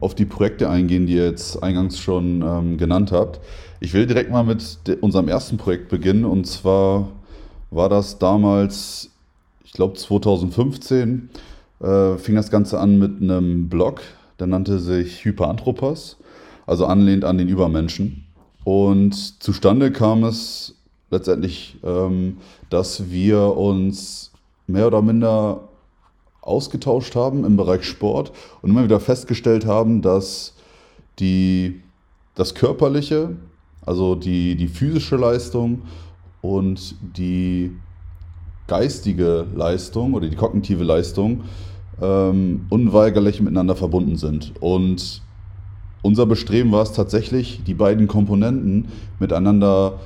auf 0.00 0.14
die 0.14 0.24
Projekte 0.24 0.68
eingehen, 0.68 1.06
die 1.06 1.14
ihr 1.14 1.26
jetzt 1.26 1.62
eingangs 1.62 1.98
schon 1.98 2.42
ähm, 2.42 2.78
genannt 2.78 3.12
habt. 3.12 3.40
Ich 3.80 3.94
will 3.94 4.06
direkt 4.06 4.30
mal 4.30 4.44
mit 4.44 4.80
unserem 5.00 5.28
ersten 5.28 5.56
Projekt 5.56 5.88
beginnen 5.88 6.24
und 6.24 6.46
zwar 6.46 7.08
war 7.70 7.88
das 7.88 8.18
damals, 8.18 9.10
ich 9.64 9.72
glaube 9.72 9.94
2015, 9.94 11.30
äh, 11.80 12.16
fing 12.16 12.34
das 12.34 12.50
Ganze 12.50 12.80
an 12.80 12.98
mit 12.98 13.22
einem 13.22 13.68
Blog, 13.68 14.00
der 14.38 14.46
nannte 14.46 14.78
sich 14.78 15.24
Hyperanthropos 15.24 16.16
also 16.70 16.86
anlehnt 16.86 17.24
an 17.24 17.36
den 17.36 17.48
Übermenschen. 17.48 18.24
Und 18.62 19.42
zustande 19.42 19.90
kam 19.90 20.22
es 20.22 20.76
letztendlich, 21.10 21.78
ähm, 21.82 22.36
dass 22.68 23.10
wir 23.10 23.56
uns 23.56 24.30
mehr 24.68 24.86
oder 24.86 25.02
minder 25.02 25.68
ausgetauscht 26.42 27.14
haben 27.16 27.44
im 27.44 27.56
Bereich 27.56 27.84
Sport 27.84 28.32
und 28.62 28.70
immer 28.70 28.84
wieder 28.84 29.00
festgestellt 29.00 29.66
haben, 29.66 30.02
dass 30.02 30.54
die, 31.18 31.80
das 32.34 32.54
Körperliche, 32.54 33.36
also 33.84 34.14
die, 34.14 34.56
die 34.56 34.68
physische 34.68 35.16
Leistung 35.16 35.82
und 36.40 36.96
die 37.16 37.72
geistige 38.66 39.46
Leistung 39.54 40.14
oder 40.14 40.28
die 40.28 40.36
kognitive 40.36 40.84
Leistung 40.84 41.42
ähm, 42.00 42.66
unweigerlich 42.70 43.40
miteinander 43.40 43.76
verbunden 43.76 44.16
sind. 44.16 44.52
Und 44.60 45.22
unser 46.02 46.24
Bestreben 46.24 46.72
war 46.72 46.82
es 46.82 46.92
tatsächlich, 46.92 47.62
die 47.66 47.74
beiden 47.74 48.06
Komponenten 48.06 48.88
miteinander 49.18 49.98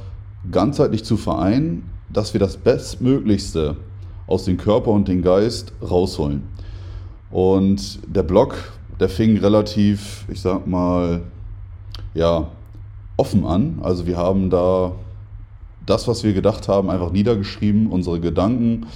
ganzheitlich 0.50 1.04
zu 1.04 1.16
vereinen, 1.16 1.84
dass 2.12 2.32
wir 2.32 2.40
das 2.40 2.56
Bestmöglichste 2.56 3.76
aus 4.26 4.44
dem 4.44 4.56
Körper 4.56 4.90
und 4.90 5.08
dem 5.08 5.22
Geist 5.22 5.72
rausholen. 5.82 6.42
Und 7.30 7.98
der 8.06 8.22
Blog, 8.22 8.56
der 9.00 9.08
fing 9.08 9.36
relativ, 9.38 10.24
ich 10.28 10.40
sag 10.40 10.66
mal, 10.66 11.22
ja, 12.14 12.48
offen 13.16 13.44
an. 13.44 13.78
Also 13.82 14.06
wir 14.06 14.16
haben 14.16 14.50
da 14.50 14.92
das, 15.86 16.08
was 16.08 16.24
wir 16.24 16.32
gedacht 16.32 16.68
haben, 16.68 16.90
einfach 16.90 17.12
niedergeschrieben, 17.12 17.88
unsere 17.88 18.20
Gedanken 18.20 18.86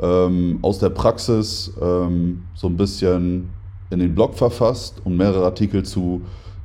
ähm, 0.00 0.58
aus 0.62 0.78
der 0.78 0.90
Praxis 0.90 1.72
ähm, 1.80 2.42
so 2.54 2.68
ein 2.68 2.76
bisschen 2.76 3.50
in 3.90 3.98
den 3.98 4.14
Blog 4.14 4.34
verfasst 4.34 5.00
und 5.04 5.16
mehrere 5.16 5.44
Artikel 5.44 5.82
zu 5.82 6.22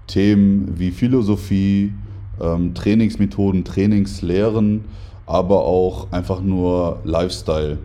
Themen 0.07 0.73
wie 0.77 0.91
Philosophie, 0.91 1.93
ähm, 2.41 2.73
Trainingsmethoden, 2.73 3.63
Trainingslehren, 3.63 4.83
aber 5.25 5.63
auch 5.63 6.11
einfach 6.11 6.41
nur 6.41 6.99
Lifestyle. 7.05 7.77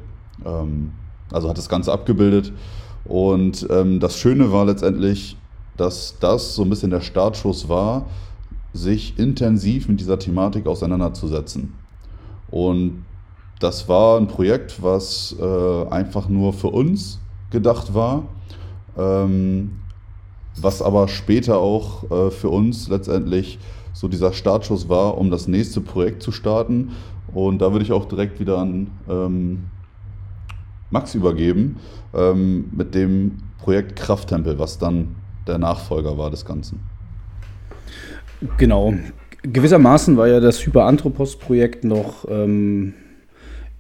Ähm, 0.49 0.93
also 1.31 1.49
hat 1.49 1.59
das 1.59 1.69
Ganze 1.69 1.93
abgebildet. 1.93 2.53
Und 3.05 3.67
ähm, 3.71 4.01
das 4.01 4.19
Schöne 4.19 4.53
war 4.53 4.65
letztendlich, 4.65 5.37
dass 5.77 6.17
das 6.19 6.55
so 6.55 6.63
ein 6.63 6.71
bisschen 6.71 6.91
der 6.91 7.01
Startschuss 7.01 7.69
war, 7.69 8.07
sich 8.73 9.19
intensiv 9.19 9.89
mit 9.89 10.01
dieser 10.01 10.19
Thematik 10.19 10.67
auseinanderzusetzen. 10.67 11.75
Und 12.51 13.05
das 13.61 13.89
war 13.89 14.19
ein 14.19 14.29
Projekt, 14.29 14.83
was 14.83 15.35
äh, 15.41 15.87
einfach 15.89 16.29
nur 16.29 16.53
für 16.53 16.69
uns 16.69 17.19
gedacht 17.51 17.95
war 17.95 18.25
ähm, 18.99 19.71
was 20.61 20.83
aber 20.83 21.09
später 21.09 21.59
auch 21.59 22.11
äh, 22.11 22.31
für 22.31 22.51
uns 22.51 22.89
letztendlich 22.89 23.59
so 23.93 24.09
dieser 24.09 24.33
Startschuss 24.33 24.89
war, 24.89 25.17
um 25.17 25.31
das 25.31 25.49
nächste 25.49 25.81
Projekt 25.81 26.23
zu 26.23 26.33
starten. 26.33 26.91
Und 27.33 27.63
da 27.63 27.73
würde 27.73 27.85
ich 27.85 27.93
auch 27.93 28.07
direkt 28.07 28.41
wieder 28.41 28.59
an 28.59 28.89
ähm, 29.09 29.65
Max 30.91 31.15
übergeben 31.15 31.77
ähm, 32.15 32.67
mit 32.73 32.95
dem 32.95 33.39
Projekt 33.59 33.97
Krafttempel, 33.97 34.59
was 34.59 34.79
dann 34.79 35.17
der 35.47 35.59
Nachfolger 35.59 36.17
war 36.19 36.31
des 36.31 36.45
Ganzen. 36.45 36.81
Genau. 38.57 38.95
Gewissermaßen 39.43 40.17
war 40.17 40.29
ja 40.29 40.41
das 40.41 40.65
Hyperanthropos-Projekt 40.65 41.85
noch 41.85 42.27
ähm, 42.29 42.95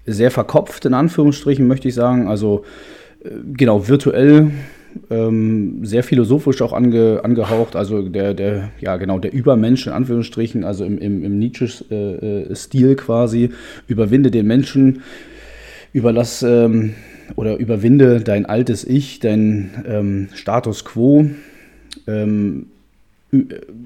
sehr 0.06 0.30
verkopft, 0.30 0.84
in 0.84 0.94
Anführungsstrichen 0.94 1.66
möchte 1.66 1.88
ich 1.88 1.94
sagen. 1.94 2.28
Also 2.28 2.64
äh, 3.22 3.30
genau, 3.52 3.88
virtuell 3.88 4.50
ähm, 5.10 5.84
sehr 5.84 6.02
philosophisch 6.02 6.62
auch 6.62 6.72
ange, 6.72 7.20
angehaucht, 7.22 7.76
also 7.76 8.02
der, 8.02 8.34
der, 8.34 8.70
ja 8.80 8.96
genau, 8.96 9.18
der 9.18 9.32
Übermensch 9.32 9.86
in 9.86 9.92
Anführungsstrichen, 9.92 10.64
also 10.64 10.84
im, 10.84 10.98
im, 10.98 11.24
im 11.24 11.38
Nietzsche-Stil 11.38 12.90
äh, 12.90 12.94
quasi, 12.94 13.50
überwinde 13.86 14.30
den 14.30 14.46
Menschen, 14.46 15.02
überlass 15.92 16.42
ähm, 16.42 16.94
oder 17.36 17.56
überwinde 17.56 18.20
dein 18.20 18.46
altes 18.46 18.84
Ich, 18.84 19.20
dein 19.20 19.84
ähm, 19.86 20.28
Status 20.34 20.84
quo. 20.84 21.26
Ähm, 22.06 22.66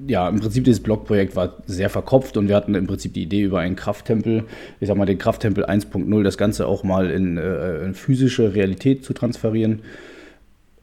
ja, 0.07 0.29
im 0.29 0.39
Prinzip 0.39 0.63
dieses 0.63 0.81
Blogprojekt 0.81 1.35
war 1.35 1.57
sehr 1.65 1.89
verkopft 1.89 2.37
und 2.37 2.47
wir 2.47 2.55
hatten 2.55 2.75
im 2.75 2.87
Prinzip 2.87 3.13
die 3.13 3.23
Idee 3.23 3.41
über 3.41 3.59
einen 3.59 3.75
Krafttempel, 3.75 4.45
ich 4.79 4.87
sag 4.87 4.95
mal 4.95 5.05
den 5.05 5.17
Krafttempel 5.17 5.65
1.0, 5.65 6.23
das 6.23 6.37
Ganze 6.37 6.65
auch 6.65 6.83
mal 6.83 7.09
in, 7.09 7.37
äh, 7.37 7.83
in 7.83 7.93
physische 7.93 8.55
Realität 8.55 9.03
zu 9.03 9.13
transferieren 9.13 9.81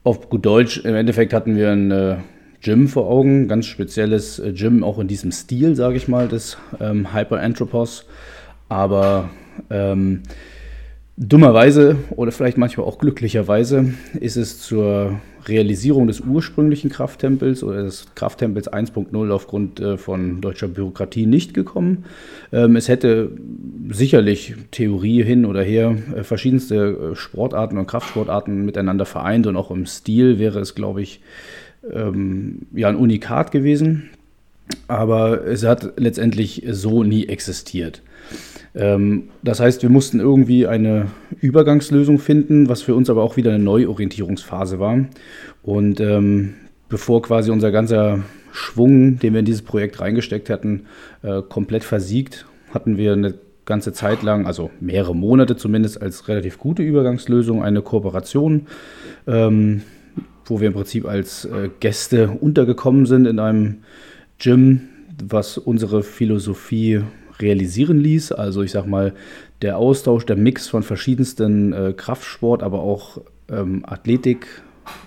auf 0.05 0.29
gut 0.31 0.47
Deutsch, 0.47 0.79
im 0.79 0.95
Endeffekt 0.95 1.33
hatten 1.33 1.57
wir 1.57 1.71
ein 1.71 1.91
äh, 1.91 2.17
Gym 2.63 2.89
vor 2.89 3.09
Augen, 3.09 3.49
ganz 3.49 3.67
spezielles 3.67 4.39
äh, 4.39 4.53
Gym, 4.53 4.83
auch 4.83 4.99
in 4.99 5.09
diesem 5.09 5.33
Stil, 5.33 5.77
sage 5.77 5.97
ich 5.97 6.09
mal, 6.09 6.29
des 6.29 6.57
ähm, 6.81 7.15
Hyperanthropos. 7.15 8.07
Aber 8.69 9.31
ähm, 9.69 10.23
dummerweise 11.21 11.97
oder 12.17 12.33
vielleicht 12.33 12.57
manchmal 12.57 12.87
auch 12.87 12.99
glücklicherweise 12.99 13.93
ist 14.19 14.37
es 14.37 14.59
zur 14.59 15.21
Realisierung 15.47 16.07
des 16.07 16.21
ursprünglichen 16.21 16.89
Krafttempels 16.89 17.63
oder 17.63 17.83
des 17.83 18.07
Krafttempels 18.15 18.73
1.0 18.73 19.31
aufgrund 19.31 19.81
äh, 19.81 19.99
von 19.99 20.41
deutscher 20.41 20.69
Bürokratie 20.69 21.27
nicht 21.27 21.53
gekommen. 21.53 22.05
Ähm, 22.53 22.75
es 22.77 22.89
hätte 22.89 23.31
sicherlich 23.91 24.55
Theorie 24.71 25.23
hin 25.23 25.45
oder 25.45 25.63
her 25.63 25.97
äh, 26.17 26.23
verschiedenste 26.23 27.13
äh, 27.13 27.17
Sportarten 27.17 27.77
und 27.77 27.87
Kraftsportarten 27.87 28.65
miteinander 28.65 29.05
vereint 29.05 29.47
und 29.47 29.57
auch 29.57 29.71
im 29.71 29.85
Stil 29.85 30.39
wäre 30.39 30.61
es, 30.61 30.75
glaube 30.75 31.03
ich, 31.03 31.21
ähm, 31.93 32.63
ja 32.75 32.89
ein 32.89 32.97
Unikat 32.97 33.53
gewesen. 33.53 34.09
aber 34.89 35.45
es 35.47 35.65
hat 35.65 35.95
letztendlich 35.97 36.63
so 36.71 37.03
nie 37.03 37.27
existiert. 37.27 38.03
Ähm, 38.75 39.31
das 39.43 39.61
heißt, 39.61 39.83
wir 39.83 39.91
mussten 39.91 40.21
irgendwie 40.21 40.67
eine 40.67 41.07
Übergangslösung 41.41 42.19
finden, 42.19 42.69
was 42.69 42.83
für 42.83 42.95
uns 42.95 43.11
aber 43.11 43.23
auch 43.23 43.37
wieder 43.37 43.53
eine 43.53 43.63
Neuorientierungsphase 43.63 44.79
war. 44.79 45.05
Und 45.63 46.01
ähm, 46.01 46.55
bevor 46.89 47.23
quasi 47.23 47.51
unser 47.51 47.71
ganzer 47.73 48.21
Schwung, 48.53 49.19
den 49.19 49.33
wir 49.33 49.41
in 49.41 49.47
dieses 49.47 49.63
Projekt 49.63 50.01
reingesteckt 50.01 50.51
hatten, 50.51 50.87
äh, 51.23 51.43
komplett 51.43 51.85
versiegt, 51.85 52.47
hatten 52.73 52.97
wir 52.97 53.13
eine 53.13 53.35
ganze 53.65 53.93
Zeit 53.93 54.23
lang, 54.23 54.47
also 54.47 54.71
mehrere 54.81 55.15
Monate 55.15 55.57
zumindest, 55.57 56.03
als 56.03 56.29
relativ 56.29 56.59
gute 56.59 56.83
Übergangslösung 56.83 57.63
eine 57.63 57.83
Kooperation, 57.83 58.67
ähm, 59.27 59.83
wo 60.45 60.61
wir 60.61 60.69
im 60.69 60.75
Prinzip 60.75 61.07
als 61.07 61.45
äh, 61.45 61.71
Gäste 61.79 62.31
untergekommen 62.31 63.07
sind 63.07 63.27
in 63.27 63.39
einem 63.39 63.79
Gym, 64.39 64.89
was 65.23 65.59
unsere 65.59 66.03
Philosophie 66.03 67.03
realisieren 67.43 67.99
ließ. 67.99 68.33
Also 68.33 68.63
ich 68.63 68.73
sag 68.73 68.87
mal, 68.87 69.15
der 69.63 69.77
Austausch, 69.77 70.27
der 70.27 70.37
Mix 70.37 70.69
von 70.69 70.83
verschiedensten 70.83 71.73
äh, 71.73 71.93
Kraftsport, 71.93 72.63
aber 72.63 72.81
auch 72.81 73.21
ähm, 73.51 73.83
Athletik, 73.87 74.47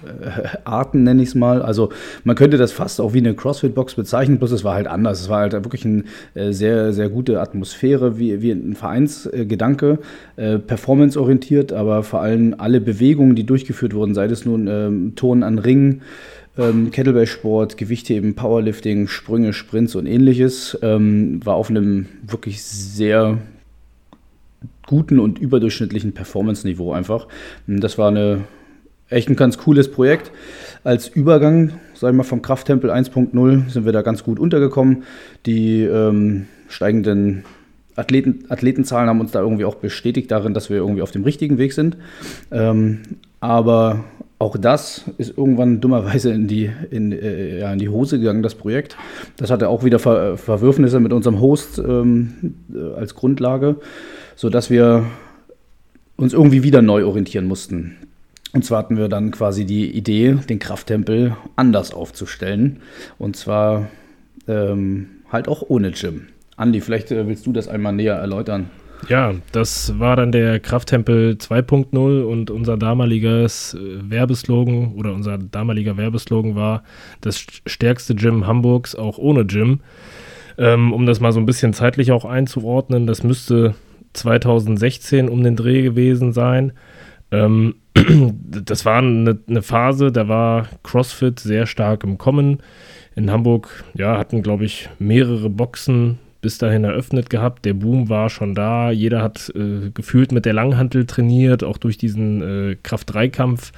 äh, 0.05 0.57
Arten, 0.63 1.03
nenne 1.03 1.23
ich 1.23 1.29
es 1.29 1.35
mal. 1.35 1.61
Also 1.61 1.89
man 2.23 2.35
könnte 2.35 2.57
das 2.57 2.71
fast 2.71 3.01
auch 3.01 3.13
wie 3.13 3.19
eine 3.19 3.33
CrossFit-Box 3.33 3.95
bezeichnen, 3.95 4.37
bloß 4.37 4.51
es 4.51 4.63
war 4.63 4.75
halt 4.75 4.87
anders. 4.87 5.21
Es 5.21 5.29
war 5.29 5.39
halt 5.39 5.53
wirklich 5.53 5.85
eine 5.85 6.03
äh, 6.35 6.51
sehr, 6.51 6.93
sehr 6.93 7.09
gute 7.09 7.41
Atmosphäre, 7.41 8.19
wie, 8.19 8.41
wie 8.41 8.51
ein 8.51 8.75
Vereinsgedanke, 8.75 9.99
äh, 10.35 10.59
performanceorientiert, 10.59 11.73
aber 11.73 12.03
vor 12.03 12.21
allem 12.21 12.55
alle 12.57 12.81
Bewegungen, 12.81 13.35
die 13.35 13.45
durchgeführt 13.45 13.93
wurden, 13.93 14.13
sei 14.13 14.25
es 14.25 14.45
nun 14.45 14.67
ähm, 14.67 15.13
Ton 15.15 15.43
an 15.43 15.59
Ringen, 15.59 16.01
ähm, 16.57 16.91
Kettlebell-Sport, 16.91 17.77
Gewichtheben, 17.77 18.35
Powerlifting, 18.35 19.07
Sprünge, 19.07 19.53
Sprints 19.53 19.95
und 19.95 20.05
ähnliches, 20.05 20.77
ähm, 20.81 21.43
war 21.45 21.55
auf 21.55 21.69
einem 21.69 22.07
wirklich 22.25 22.63
sehr 22.63 23.39
guten 24.85 25.19
und 25.19 25.39
überdurchschnittlichen 25.39 26.13
Performance-Niveau 26.13 26.91
einfach. 26.93 27.27
Das 27.67 27.97
war 27.97 28.09
eine 28.09 28.41
echt 29.09 29.29
ein 29.29 29.35
ganz 29.35 29.57
cooles 29.57 29.91
Projekt. 29.91 30.31
Als 30.83 31.07
Übergang, 31.07 31.69
sagen 31.93 32.15
wir 32.15 32.19
mal, 32.19 32.23
vom 32.23 32.41
Krafttempel 32.41 32.89
1.0 32.91 33.69
sind 33.69 33.85
wir 33.85 33.91
da 33.91 34.01
ganz 34.01 34.23
gut 34.23 34.39
untergekommen. 34.39 35.03
Die 35.45 35.83
ähm, 35.83 36.47
steigenden 36.67 37.43
Athleten, 37.95 38.45
Athletenzahlen 38.49 39.07
haben 39.07 39.19
uns 39.19 39.31
da 39.31 39.41
irgendwie 39.41 39.65
auch 39.65 39.75
bestätigt 39.75 40.31
darin, 40.31 40.53
dass 40.53 40.69
wir 40.69 40.77
irgendwie 40.77 41.03
auf 41.03 41.11
dem 41.11 41.23
richtigen 41.23 41.57
Weg 41.57 41.73
sind. 41.73 41.97
Ähm, 42.51 43.01
aber 43.39 44.03
auch 44.43 44.57
das 44.57 45.05
ist 45.17 45.37
irgendwann 45.37 45.81
dummerweise 45.81 46.31
in 46.31 46.47
die, 46.47 46.69
in, 46.91 47.11
äh, 47.11 47.59
ja, 47.59 47.73
in 47.73 47.79
die 47.79 47.89
Hose 47.89 48.19
gegangen, 48.19 48.43
das 48.43 48.55
Projekt. 48.55 48.97
Das 49.37 49.49
hatte 49.49 49.69
auch 49.69 49.83
wieder 49.83 49.99
Ver 49.99 50.37
Verwürfnisse 50.37 50.99
mit 50.99 51.13
unserem 51.13 51.39
Host 51.39 51.79
ähm, 51.79 52.55
äh, 52.73 52.99
als 52.99 53.15
Grundlage, 53.15 53.77
sodass 54.35 54.69
wir 54.69 55.05
uns 56.17 56.33
irgendwie 56.33 56.63
wieder 56.63 56.81
neu 56.81 57.05
orientieren 57.05 57.45
mussten. 57.45 57.95
Und 58.53 58.63
zwar 58.63 58.79
hatten 58.79 58.97
wir 58.97 59.07
dann 59.07 59.31
quasi 59.31 59.65
die 59.65 59.89
Idee, 59.89 60.37
den 60.47 60.59
Krafttempel 60.59 61.35
anders 61.55 61.93
aufzustellen. 61.93 62.81
Und 63.17 63.35
zwar 63.35 63.89
ähm, 64.47 65.07
halt 65.31 65.47
auch 65.47 65.63
ohne 65.67 65.91
Gym. 65.91 66.27
Andi, 66.55 66.81
vielleicht 66.81 67.11
äh, 67.11 67.27
willst 67.27 67.47
du 67.47 67.53
das 67.53 67.67
einmal 67.67 67.93
näher 67.93 68.15
erläutern. 68.15 68.69
Ja, 69.09 69.33
das 69.51 69.99
war 69.99 70.15
dann 70.15 70.31
der 70.31 70.59
Krafttempel 70.59 71.33
2.0 71.39 72.23
und 72.23 72.49
unser 72.49 72.77
damaliges 72.77 73.73
äh, 73.73 74.09
Werbeslogan 74.09 74.93
oder 74.93 75.13
unser 75.13 75.37
damaliger 75.37 75.97
Werbeslogan 75.97 76.55
war 76.55 76.83
das 77.21 77.45
stärkste 77.65 78.15
Gym 78.15 78.47
Hamburgs, 78.47 78.95
auch 78.95 79.17
ohne 79.17 79.45
Gym. 79.45 79.81
Ähm, 80.57 80.93
um 80.93 81.05
das 81.05 81.19
mal 81.19 81.31
so 81.31 81.39
ein 81.39 81.45
bisschen 81.45 81.73
zeitlich 81.73 82.11
auch 82.11 82.25
einzuordnen, 82.25 83.07
das 83.07 83.23
müsste 83.23 83.75
2016 84.13 85.27
um 85.27 85.43
den 85.43 85.55
Dreh 85.55 85.81
gewesen 85.81 86.31
sein. 86.31 86.73
Ähm, 87.31 87.75
das 87.95 88.85
war 88.85 88.99
eine, 88.99 89.39
eine, 89.47 89.61
Phase, 89.61 90.11
da 90.11 90.27
war 90.27 90.67
CrossFit 90.83 91.39
sehr 91.39 91.65
stark 91.65 92.03
im 92.03 92.17
Kommen. 92.17 92.61
In 93.15 93.31
Hamburg, 93.31 93.83
ja, 93.95 94.17
hatten, 94.17 94.41
glaube 94.41 94.65
ich, 94.65 94.89
mehrere 94.99 95.49
Boxen 95.49 96.19
bis 96.43 96.59
dahin 96.59 96.83
eröffnet 96.83 97.31
gehabt. 97.31 97.65
Der 97.65 97.73
Boom 97.73 98.09
war 98.09 98.29
schon 98.29 98.53
da. 98.53 98.91
Jeder 98.91 99.23
hat 99.23 99.51
äh, 99.55 99.89
gefühlt 99.91 100.31
mit 100.31 100.45
der 100.45 100.53
Langhantel 100.53 101.07
trainiert, 101.07 101.63
auch 101.63 101.79
durch 101.79 101.97
diesen 101.97 102.43
äh, 102.43 102.75
Kraft-3-Kampf-Hype, 102.83 103.73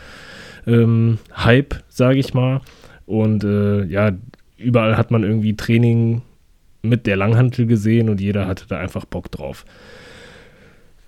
ähm, 0.67 1.79
sage 1.87 2.19
ich 2.19 2.33
mal. 2.33 2.59
Und 3.05 3.45
äh, 3.45 3.85
ja, 3.85 4.11
überall 4.57 4.97
hat 4.97 5.11
man 5.11 5.23
irgendwie 5.23 5.55
Training 5.55 6.23
mit 6.81 7.07
der 7.07 7.15
Langhantel 7.15 7.67
gesehen 7.67 8.09
und 8.09 8.19
jeder 8.19 8.47
hatte 8.47 8.65
da 8.67 8.77
einfach 8.77 9.05
Bock 9.05 9.31
drauf 9.31 9.65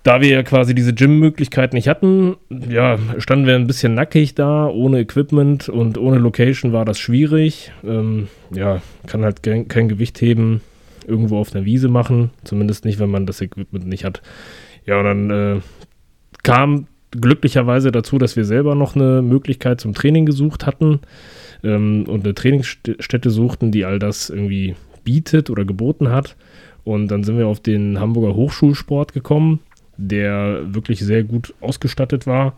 da 0.08 0.22
wir 0.22 0.30
ja 0.30 0.42
quasi 0.42 0.74
diese 0.74 0.94
Gym-Möglichkeit 0.94 1.74
nicht 1.74 1.86
hatten, 1.86 2.36
ja, 2.48 2.98
standen 3.18 3.46
wir 3.46 3.56
ein 3.56 3.66
bisschen 3.66 3.92
nackig 3.92 4.34
da, 4.34 4.66
ohne 4.66 5.00
Equipment 5.00 5.68
und 5.68 5.98
ohne 5.98 6.16
Location 6.16 6.72
war 6.72 6.86
das 6.86 6.98
schwierig. 6.98 7.72
Ähm, 7.84 8.28
ja, 8.50 8.80
kann 9.06 9.22
halt 9.22 9.42
kein, 9.42 9.68
kein 9.68 9.86
Gewicht 9.86 10.18
heben, 10.22 10.62
irgendwo 11.08 11.38
auf 11.38 11.54
einer 11.54 11.64
Wiese 11.64 11.88
machen, 11.88 12.30
zumindest 12.44 12.84
nicht, 12.84 12.98
wenn 12.98 13.10
man 13.10 13.26
das 13.26 13.40
Equipment 13.40 13.86
nicht 13.86 14.04
hat. 14.04 14.22
Ja, 14.86 14.98
und 14.98 15.04
dann 15.04 15.30
äh, 15.30 15.60
kam 16.42 16.86
glücklicherweise 17.10 17.90
dazu, 17.90 18.18
dass 18.18 18.36
wir 18.36 18.44
selber 18.44 18.74
noch 18.74 18.94
eine 18.94 19.22
Möglichkeit 19.22 19.80
zum 19.80 19.94
Training 19.94 20.26
gesucht 20.26 20.66
hatten 20.66 21.00
ähm, 21.64 22.04
und 22.06 22.24
eine 22.24 22.34
Trainingsstätte 22.34 23.30
suchten, 23.30 23.72
die 23.72 23.84
all 23.84 23.98
das 23.98 24.30
irgendwie 24.30 24.76
bietet 25.04 25.50
oder 25.50 25.64
geboten 25.64 26.10
hat. 26.10 26.36
Und 26.84 27.08
dann 27.08 27.24
sind 27.24 27.38
wir 27.38 27.46
auf 27.46 27.60
den 27.60 27.98
Hamburger 27.98 28.34
Hochschulsport 28.34 29.12
gekommen 29.12 29.60
der 29.98 30.62
wirklich 30.74 31.00
sehr 31.00 31.24
gut 31.24 31.52
ausgestattet 31.60 32.26
war. 32.26 32.54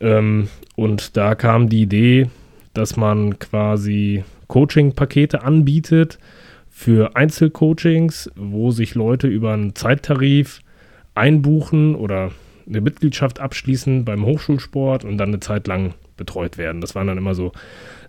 Ähm, 0.00 0.48
und 0.74 1.16
da 1.16 1.34
kam 1.34 1.70
die 1.70 1.82
Idee, 1.82 2.28
dass 2.74 2.96
man 2.96 3.38
quasi 3.38 4.24
Coaching-Pakete 4.48 5.42
anbietet 5.42 6.18
für 6.78 7.16
Einzelcoachings, 7.16 8.30
wo 8.36 8.70
sich 8.70 8.94
Leute 8.94 9.28
über 9.28 9.54
einen 9.54 9.74
Zeittarif 9.74 10.60
einbuchen 11.14 11.94
oder 11.94 12.32
eine 12.68 12.82
Mitgliedschaft 12.82 13.40
abschließen 13.40 14.04
beim 14.04 14.26
Hochschulsport 14.26 15.02
und 15.02 15.16
dann 15.16 15.30
eine 15.30 15.40
Zeit 15.40 15.66
lang 15.68 15.94
betreut 16.18 16.58
werden. 16.58 16.82
Das 16.82 16.94
waren 16.94 17.06
dann 17.06 17.16
immer 17.16 17.34
so 17.34 17.52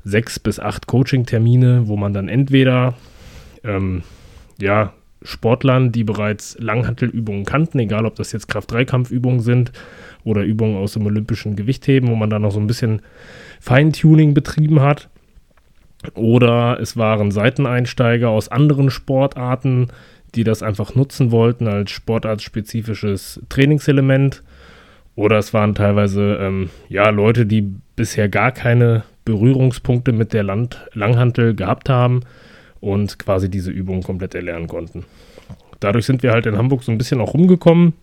sechs 0.04 0.38
bis 0.38 0.60
acht 0.60 0.86
Coaching-Termine, 0.86 1.88
wo 1.88 1.96
man 1.96 2.14
dann 2.14 2.28
entweder 2.28 2.96
ähm, 3.64 4.04
ja, 4.60 4.92
Sportlern, 5.22 5.94
die 5.94 6.04
bereits 6.04 6.58
Langhantelübungen 6.60 7.46
kannten, 7.46 7.80
egal 7.80 8.06
ob 8.06 8.16
das 8.16 8.34
jetzt 8.34 8.50
Kraft-3-Kampfübungen 8.50 9.40
sind 9.40 9.72
oder 10.26 10.44
Übungen 10.44 10.76
aus 10.76 10.92
dem 10.92 11.06
olympischen 11.06 11.56
Gewichtheben, 11.56 12.10
wo 12.10 12.16
man 12.16 12.30
dann 12.30 12.42
noch 12.42 12.52
so 12.52 12.60
ein 12.60 12.68
bisschen 12.68 13.02
Feintuning 13.62 14.34
betrieben 14.34 14.82
hat. 14.82 15.08
Oder 16.14 16.80
es 16.80 16.96
waren 16.98 17.32
Seiteneinsteiger 17.32 18.30
aus 18.30 18.50
anderen 18.50 18.90
Sportarten, 18.90 19.88
die 20.36 20.44
das 20.44 20.62
einfach 20.62 20.96
nutzen 20.96 21.32
wollten 21.32 21.68
als 21.68 21.92
sportartspezifisches 21.92 23.42
Trainingselement. 23.50 24.44
Oder 25.16 25.38
es 25.40 25.54
waren 25.54 25.74
teilweise 25.74 26.38
ähm, 26.40 26.70
ja, 26.90 27.10
Leute, 27.10 27.46
die 27.46 27.74
bisher 27.96 28.30
gar 28.30 28.52
keine 28.52 29.04
Berührungspunkte 29.26 30.12
mit 30.12 30.34
der 30.34 30.44
Land 30.44 30.88
Langhantel 30.94 31.56
gehabt 31.56 31.90
haben 31.90 32.22
und 32.80 33.18
quasi 33.18 33.50
diese 33.50 33.72
Übungen 33.72 34.04
komplett 34.04 34.36
erlernen 34.36 34.68
konnten. 34.68 35.06
Dadurch 35.80 36.06
sind 36.06 36.24
wir 36.24 36.32
halt 36.32 36.46
in 36.46 36.58
Hamburg 36.58 36.84
so 36.84 36.92
ein 36.92 36.98
bisschen 36.98 37.20
auch 37.20 37.34
rumgekommen. 37.34 37.94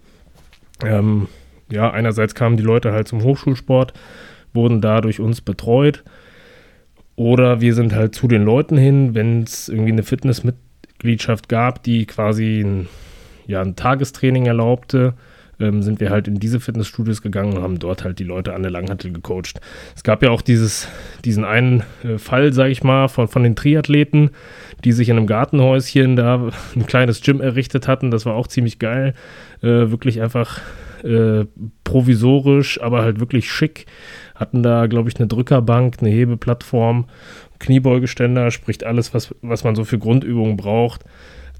Ähm, 0.85 1.29
ja, 1.71 1.91
einerseits 1.91 2.35
kamen 2.35 2.57
die 2.57 2.63
Leute 2.63 2.93
halt 2.93 3.09
zum 3.09 3.23
Hochschulsport, 3.23 3.93
wurden 4.53 4.81
da 4.81 5.01
durch 5.01 5.21
uns 5.21 5.41
betreut. 5.41 6.05
Oder 7.17 7.61
wir 7.61 7.75
sind 7.75 7.95
halt 7.95 8.15
zu 8.15 8.29
den 8.29 8.43
Leuten 8.43 8.77
hin, 8.77 9.15
wenn 9.15 9.43
es 9.43 9.69
irgendwie 9.69 9.93
eine 9.93 10.03
Fitnessmitgliedschaft 10.03 11.49
gab, 11.49 11.83
die 11.83 12.07
quasi 12.07 12.61
ein, 12.61 12.89
ja, 13.47 13.61
ein 13.61 13.77
Tagestraining 13.77 14.47
erlaubte, 14.47 15.15
ähm, 15.61 15.83
sind 15.83 16.01
wir 16.01 16.11
halt 16.11 16.27
in 16.27 16.41
diese 16.41 16.61
Fitnessstudios 16.61 17.23
gegangen 17.23 17.57
und 17.57 17.63
haben 17.63 17.79
dort 17.79 18.05
halt 18.05 18.19
die 18.19 18.25
Leute 18.25 18.55
an 18.55 18.63
der 18.63 18.73
Langhantel 18.73 19.13
gecoacht. 19.13 19.61
Es 19.95 20.03
gab 20.03 20.23
ja 20.23 20.31
auch 20.31 20.43
dieses, 20.43 20.89
diesen 21.25 21.45
einen 21.45 21.85
äh, 22.03 22.19
Fall, 22.19 22.53
sage 22.53 22.73
ich 22.73 22.83
mal, 22.83 23.09
von, 23.09 23.29
von 23.29 23.45
den 23.45 23.55
Triathleten, 23.55 24.31
die 24.85 24.93
sich 24.93 25.09
in 25.09 25.17
einem 25.17 25.27
Gartenhäuschen 25.27 26.17
da 26.17 26.51
ein 26.75 26.87
kleines 26.87 27.21
Gym 27.23 27.41
errichtet 27.41 27.87
hatten. 27.87 28.11
Das 28.11 28.27
war 28.27 28.35
auch 28.35 28.49
ziemlich 28.49 28.79
geil. 28.79 29.15
Äh, 29.63 29.91
wirklich 29.91 30.21
einfach 30.21 30.61
äh, 31.05 31.47
provisorisch, 31.85 32.81
aber 32.81 33.03
halt 33.03 33.21
wirklich 33.21 33.51
schick. 33.51 33.87
Hatten 34.35 34.63
da, 34.63 34.87
glaube 34.87 35.09
ich, 35.09 35.17
eine 35.17 35.29
Drückerbank, 35.29 35.97
eine 36.01 36.11
Hebeplattform, 36.11 37.07
Kniebeugeständer, 37.59 38.51
sprich 38.51 38.87
alles, 38.87 39.15
was, 39.15 39.35
was 39.43 39.65
man 39.65 39.75
so 39.75 39.85
für 39.85 39.99
Grundübungen 39.99 40.57
braucht 40.57 41.05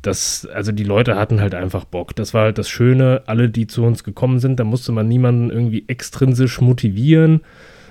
das, 0.07 0.47
also 0.53 0.73
die 0.73 0.85
Leute 0.85 1.17
hatten 1.17 1.41
halt 1.41 1.55
einfach 1.55 1.85
Bock. 1.85 2.15
Das 2.17 2.35
war 2.35 2.45
halt 2.45 2.59
das 2.59 2.69
Schöne, 2.69 3.23
alle, 3.27 3.49
die 3.49 3.67
zu 3.67 3.85
uns 3.85 4.05
gekommen 4.05 4.39
sind, 4.39 4.61
da 4.61 4.65
musste 4.65 4.93
man 4.93 5.09
niemanden 5.09 5.51
irgendwie 5.51 5.85
extrinsisch 5.89 6.61
motivieren, 6.61 7.41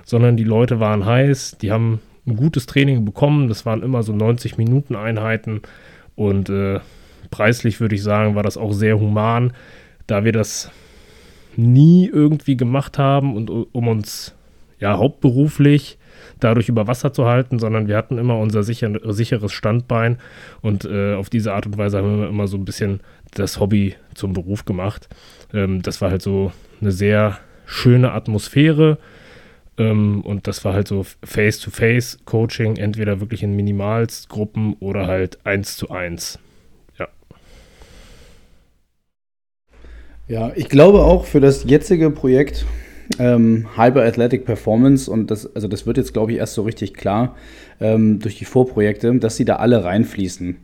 sondern 0.05 0.37
die 0.37 0.43
Leute 0.43 0.79
waren 0.79 1.05
heiß, 1.05 1.57
die 1.61 1.71
haben 1.71 1.99
ein 2.25 2.35
gutes 2.35 2.65
Training 2.65 3.03
bekommen. 3.05 3.47
Das 3.47 3.65
waren 3.65 3.83
immer 3.83 4.03
so 4.03 4.13
90 4.13 4.57
Minuten 4.57 4.95
Einheiten 4.95 5.61
und 6.15 6.49
äh, 6.49 6.79
preislich 7.31 7.79
würde 7.79 7.95
ich 7.95 8.03
sagen, 8.03 8.35
war 8.35 8.43
das 8.43 8.57
auch 8.57 8.73
sehr 8.73 8.99
human, 8.99 9.53
da 10.07 10.23
wir 10.23 10.31
das 10.31 10.71
nie 11.57 12.07
irgendwie 12.07 12.57
gemacht 12.57 12.97
haben 12.97 13.35
und 13.35 13.49
um 13.49 13.87
uns 13.87 14.35
ja 14.79 14.97
hauptberuflich 14.97 15.97
dadurch 16.39 16.69
über 16.69 16.87
Wasser 16.87 17.13
zu 17.13 17.25
halten, 17.25 17.59
sondern 17.59 17.87
wir 17.87 17.97
hatten 17.97 18.17
immer 18.17 18.37
unser 18.37 18.63
sicher, 18.63 18.91
sicheres 19.13 19.51
Standbein 19.51 20.17
und 20.61 20.85
äh, 20.85 21.15
auf 21.15 21.29
diese 21.29 21.53
Art 21.53 21.65
und 21.65 21.77
Weise 21.77 21.97
haben 21.97 22.19
wir 22.19 22.27
immer 22.27 22.47
so 22.47 22.57
ein 22.57 22.65
bisschen 22.65 22.99
das 23.33 23.59
Hobby 23.59 23.95
zum 24.13 24.33
Beruf 24.33 24.65
gemacht. 24.65 25.07
Ähm, 25.53 25.81
das 25.81 26.01
war 26.01 26.11
halt 26.11 26.21
so 26.21 26.51
eine 26.81 26.91
sehr 26.91 27.39
schöne 27.65 28.11
Atmosphäre 28.11 28.97
ähm, 29.77 30.21
und 30.21 30.47
das 30.47 30.63
war 30.65 30.73
halt 30.73 30.87
so 30.87 31.05
Face-to-Face-Coaching, 31.23 32.77
entweder 32.77 33.19
wirklich 33.19 33.43
in 33.43 33.55
Minimalsgruppen 33.55 34.73
oder 34.79 35.07
halt 35.07 35.39
eins 35.45 35.77
zu 35.77 35.89
eins. 35.89 36.39
Ja, 40.27 40.53
ich 40.55 40.69
glaube 40.69 41.01
auch 41.01 41.25
für 41.25 41.41
das 41.41 41.65
jetzige 41.65 42.09
Projekt 42.09 42.65
ähm, 43.19 43.67
Hyper 43.75 44.03
Athletic 44.03 44.45
Performance 44.45 45.11
und 45.11 45.29
das, 45.29 45.53
also 45.53 45.67
das 45.67 45.85
wird 45.85 45.97
jetzt, 45.97 46.13
glaube 46.13 46.31
ich, 46.31 46.37
erst 46.37 46.53
so 46.53 46.61
richtig 46.61 46.93
klar 46.93 47.35
ähm, 47.81 48.19
durch 48.19 48.37
die 48.37 48.45
Vorprojekte, 48.45 49.13
dass 49.15 49.35
sie 49.35 49.43
da 49.43 49.57
alle 49.57 49.83
reinfließen. 49.83 50.55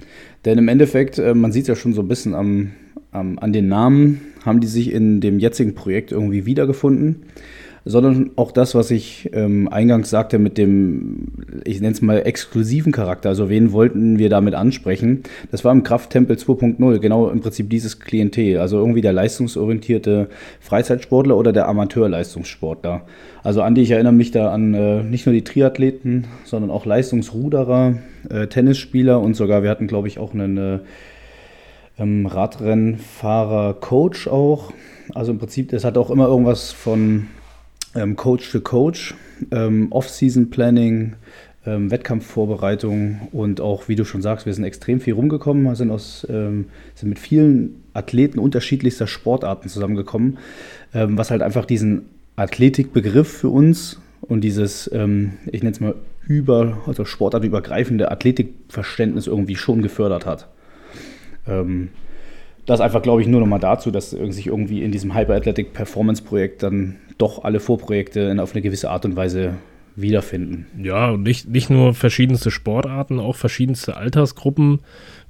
Denn 0.46 0.58
im 0.58 0.70
Endeffekt, 0.70 1.20
äh, 1.20 1.34
man 1.34 1.52
sieht 1.52 1.68
ja 1.68 1.76
schon 1.76 1.94
so 1.94 2.02
ein 2.02 2.08
bisschen 2.08 2.36
am, 2.36 2.72
am, 3.12 3.38
an 3.38 3.52
den 3.52 3.68
Namen, 3.68 4.22
haben 4.46 4.62
die 4.62 4.68
sich 4.68 4.94
in 4.94 5.20
dem 5.20 5.40
jetzigen 5.40 5.76
Projekt 5.76 6.14
irgendwie 6.14 6.46
wiedergefunden 6.46 7.24
sondern 7.90 8.32
auch 8.36 8.52
das, 8.52 8.76
was 8.76 8.92
ich 8.92 9.32
ähm, 9.34 9.68
eingangs 9.68 10.12
sagte 10.12 10.38
mit 10.38 10.60
dem, 10.60 11.28
ich 11.66 11.82
nenne 11.82 11.94
es 11.94 12.04
mal 12.04 12.20
exklusiven 12.20 12.92
Charakter. 12.92 13.30
Also 13.30 13.50
wen 13.50 13.72
wollten 13.72 14.20
wir 14.20 14.30
damit 14.30 14.54
ansprechen? 14.54 15.24
Das 15.50 15.66
war 15.66 15.72
im 15.72 15.82
Krafttempel 15.82 16.36
2.0 16.36 17.00
genau 17.00 17.30
im 17.30 17.42
Prinzip 17.42 17.68
dieses 17.68 18.00
Klientel. 18.00 18.60
Also 18.60 18.78
irgendwie 18.78 19.02
der 19.02 19.14
leistungsorientierte 19.14 20.30
Freizeitsportler 20.60 21.36
oder 21.36 21.52
der 21.52 21.68
Amateurleistungssportler. 21.68 23.02
Also 23.42 23.64
Andi, 23.64 23.82
ich 23.82 23.90
erinnere 23.90 24.14
mich 24.14 24.30
da 24.30 24.52
an 24.52 24.76
äh, 24.76 25.02
nicht 25.02 25.26
nur 25.26 25.34
die 25.34 25.44
Triathleten, 25.44 26.28
sondern 26.44 26.70
auch 26.70 26.86
Leistungsruderer, 26.86 27.96
äh, 28.30 28.46
Tennisspieler 28.46 29.20
und 29.20 29.34
sogar 29.34 29.64
wir 29.64 29.72
hatten, 29.72 29.88
glaube 29.88 30.08
ich, 30.08 30.20
auch 30.20 30.36
einen 30.36 30.58
äh, 30.58 30.80
ähm, 31.98 32.28
Radrennfahrer, 32.28 33.74
Coach 33.74 34.28
auch. 34.28 34.74
Also 35.16 35.32
im 35.32 35.40
Prinzip, 35.40 35.70
das 35.70 35.84
hat 35.84 35.98
auch 35.98 36.12
immer 36.12 36.28
irgendwas 36.28 36.72
von 36.72 37.26
ähm, 37.96 38.16
Coach 38.16 38.52
to 38.52 38.62
Coach, 38.62 39.16
ähm, 39.52 39.88
Off-Season-Planning, 39.92 41.16
ähm, 41.66 41.92
Wettkampfvorbereitung 41.92 43.30
und 43.32 43.62
auch, 43.62 43.88
wie 43.88 43.96
du 43.96 44.06
schon 44.06 44.22
sagst, 44.22 44.46
wir 44.46 44.54
sind 44.54 44.64
extrem 44.64 45.02
viel 45.02 45.14
rumgekommen, 45.14 45.76
sind, 45.76 45.92
aus, 45.92 46.26
ähm, 46.30 46.66
sind 46.96 47.10
mit 47.10 47.20
vielen 47.20 47.84
Athleten 47.94 48.40
unterschiedlichster 48.40 49.08
Sportarten 49.08 49.70
zusammengekommen, 49.70 50.38
ähm, 50.94 51.18
was 51.18 51.32
halt 51.32 51.42
einfach 51.42 51.66
diesen 51.66 52.04
Athletikbegriff 52.36 53.28
für 53.28 53.50
uns 53.50 54.00
und 54.22 54.42
dieses, 54.42 54.90
ähm, 54.94 55.34
ich 55.52 55.62
nenne 55.62 55.74
es 55.74 55.80
mal, 55.80 55.96
über, 56.28 56.78
also 56.86 57.06
sportartübergreifende 57.06 58.12
Athletikverständnis 58.12 59.26
irgendwie 59.26 59.56
schon 59.56 59.82
gefördert 59.82 60.26
hat. 60.28 60.48
Das 62.70 62.82
einfach, 62.82 63.02
glaube 63.02 63.20
ich, 63.20 63.28
nur 63.28 63.40
noch 63.40 63.48
mal 63.48 63.58
dazu, 63.58 63.90
dass 63.90 64.12
sich 64.12 64.46
irgendwie 64.46 64.84
in 64.84 64.92
diesem 64.92 65.16
Hyper 65.16 65.34
Athletic 65.34 65.74
Performance 65.74 66.22
Projekt 66.22 66.62
dann 66.62 66.98
doch 67.18 67.44
alle 67.44 67.60
Vorprojekte 67.60 68.38
auf 68.40 68.54
eine 68.54 68.62
gewisse 68.62 68.92
Art 68.92 69.06
und 69.06 69.16
Weise 69.16 69.56
wiederfinden. 69.96 70.68
Ja, 70.78 71.10
und 71.10 71.24
nicht, 71.24 71.50
nicht 71.50 71.72
nur 71.72 71.96
verschiedenste 71.96 72.52
Sportarten, 72.52 73.20
auch 73.20 73.36
verschiedenste 73.36 73.98
Altersgruppen 73.98 74.82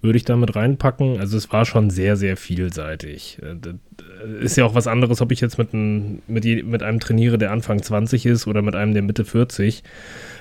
würde 0.02 0.18
ich 0.18 0.26
damit 0.26 0.58
reinpacken. 0.58 1.18
Also 1.22 1.38
es 1.38 1.50
war 1.54 1.64
schon 1.64 1.90
sehr, 1.90 2.18
sehr 2.18 2.36
vielseitig. 2.36 3.38
Äh, 3.42 4.44
ist 4.44 4.58
ja 4.58 4.66
auch 4.66 4.76
was 4.76 4.88
anderes, 4.88 5.22
ob 5.22 5.32
ich 5.32 5.40
jetzt 5.40 5.58
mit, 5.58 5.74
ein, 5.74 6.22
mit, 6.28 6.44
mit 6.66 6.84
einem 6.84 7.00
trainiere, 7.00 7.38
der 7.38 7.52
Anfang 7.54 7.82
20 7.82 8.26
ist 8.26 8.48
oder 8.48 8.62
mit 8.62 8.76
einem, 8.76 8.94
der 8.94 9.04
Mitte 9.04 9.24
40. 9.24 9.82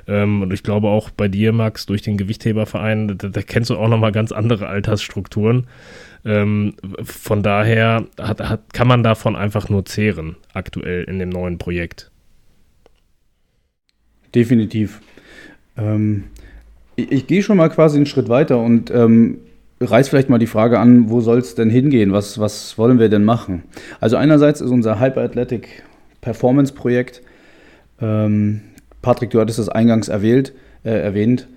Ähm, 0.08 0.42
und 0.42 0.52
ich 0.52 0.64
glaube 0.64 0.88
auch 0.88 1.10
bei 1.10 1.28
dir, 1.28 1.52
Max, 1.52 1.86
durch 1.86 2.02
den 2.02 2.16
Gewichtheberverein, 2.16 3.18
da, 3.18 3.28
da 3.28 3.42
kennst 3.42 3.70
du 3.70 3.76
auch 3.76 3.88
nochmal 3.88 4.10
ganz 4.10 4.32
andere 4.32 4.66
Altersstrukturen. 4.66 5.68
Ähm, 6.28 6.74
von 7.02 7.42
daher 7.42 8.04
hat, 8.20 8.40
hat, 8.40 8.74
kann 8.74 8.86
man 8.86 9.02
davon 9.02 9.34
einfach 9.34 9.70
nur 9.70 9.86
zehren, 9.86 10.36
aktuell 10.52 11.04
in 11.04 11.18
dem 11.18 11.30
neuen 11.30 11.56
Projekt. 11.56 12.10
Definitiv. 14.34 15.00
Ähm, 15.78 16.24
ich, 16.96 17.10
ich 17.10 17.26
gehe 17.26 17.42
schon 17.42 17.56
mal 17.56 17.70
quasi 17.70 17.96
einen 17.96 18.04
Schritt 18.04 18.28
weiter 18.28 18.58
und 18.58 18.90
ähm, 18.90 19.38
reiß 19.80 20.10
vielleicht 20.10 20.28
mal 20.28 20.38
die 20.38 20.46
Frage 20.46 20.78
an, 20.78 21.08
wo 21.08 21.22
soll 21.22 21.38
es 21.38 21.54
denn 21.54 21.70
hingehen? 21.70 22.12
Was, 22.12 22.38
was 22.38 22.76
wollen 22.76 22.98
wir 22.98 23.08
denn 23.08 23.24
machen? 23.24 23.62
Also 23.98 24.18
einerseits 24.18 24.60
ist 24.60 24.70
unser 24.70 25.00
Hyper 25.00 25.22
Athletic 25.22 25.82
Performance 26.20 26.74
Projekt, 26.74 27.22
ähm, 28.02 28.60
Patrick, 29.00 29.30
du 29.30 29.40
hattest 29.40 29.58
das 29.58 29.70
eingangs 29.70 30.08
erwählt, 30.08 30.52
äh, 30.84 30.90
erwähnt, 30.90 31.48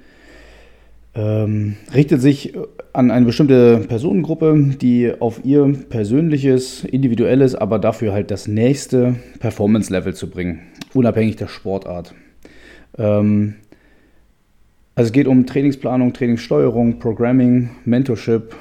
ähm, 1.13 1.75
richtet 1.93 2.21
sich 2.21 2.53
an 2.93 3.11
eine 3.11 3.25
bestimmte 3.25 3.79
Personengruppe, 3.87 4.75
die 4.81 5.11
auf 5.19 5.43
ihr 5.43 5.73
persönliches, 5.89 6.83
individuelles, 6.83 7.55
aber 7.55 7.79
dafür 7.79 8.13
halt 8.13 8.31
das 8.31 8.47
nächste 8.47 9.15
Performance-Level 9.39 10.13
zu 10.13 10.29
bringen, 10.29 10.61
unabhängig 10.93 11.35
der 11.35 11.47
Sportart. 11.47 12.13
Ähm, 12.97 13.55
also 14.95 15.07
es 15.07 15.13
geht 15.13 15.27
um 15.27 15.45
Trainingsplanung, 15.45 16.13
Trainingssteuerung, 16.13 16.99
Programming, 16.99 17.69
Mentorship, 17.85 18.55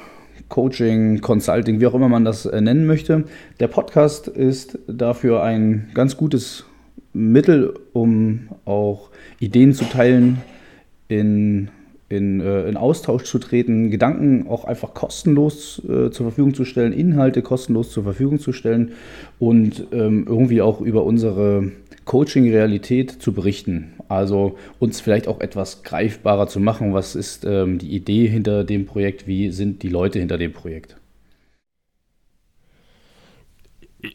Coaching, 0.47 1.21
Consulting, 1.21 1.79
wie 1.79 1.87
auch 1.87 1.93
immer 1.93 2.09
man 2.09 2.25
das 2.25 2.45
äh, 2.45 2.59
nennen 2.61 2.85
möchte. 2.85 3.25
Der 3.59 3.67
Podcast 3.67 4.27
ist 4.27 4.79
dafür 4.87 5.43
ein 5.43 5.89
ganz 5.93 6.17
gutes 6.17 6.65
Mittel, 7.13 7.73
um 7.93 8.49
auch 8.65 9.09
Ideen 9.39 9.73
zu 9.73 9.85
teilen, 9.85 10.41
in 11.07 11.69
in, 12.11 12.41
äh, 12.41 12.67
in 12.67 12.77
Austausch 12.77 13.23
zu 13.23 13.39
treten, 13.39 13.89
Gedanken 13.89 14.47
auch 14.47 14.65
einfach 14.65 14.93
kostenlos 14.93 15.81
äh, 15.85 16.11
zur 16.11 16.27
Verfügung 16.27 16.53
zu 16.53 16.65
stellen, 16.65 16.93
Inhalte 16.93 17.41
kostenlos 17.41 17.91
zur 17.91 18.03
Verfügung 18.03 18.39
zu 18.39 18.53
stellen 18.53 18.93
und 19.39 19.87
ähm, 19.91 20.25
irgendwie 20.27 20.61
auch 20.61 20.81
über 20.81 21.03
unsere 21.03 21.71
Coaching-Realität 22.05 23.11
zu 23.11 23.33
berichten. 23.33 23.93
Also 24.09 24.57
uns 24.79 24.99
vielleicht 24.99 25.27
auch 25.27 25.39
etwas 25.39 25.83
greifbarer 25.83 26.47
zu 26.47 26.59
machen. 26.59 26.93
Was 26.93 27.15
ist 27.15 27.45
ähm, 27.45 27.77
die 27.77 27.95
Idee 27.95 28.27
hinter 28.27 28.63
dem 28.63 28.85
Projekt? 28.85 29.27
Wie 29.27 29.51
sind 29.51 29.83
die 29.83 29.89
Leute 29.89 30.19
hinter 30.19 30.37
dem 30.37 30.51
Projekt? 30.51 30.97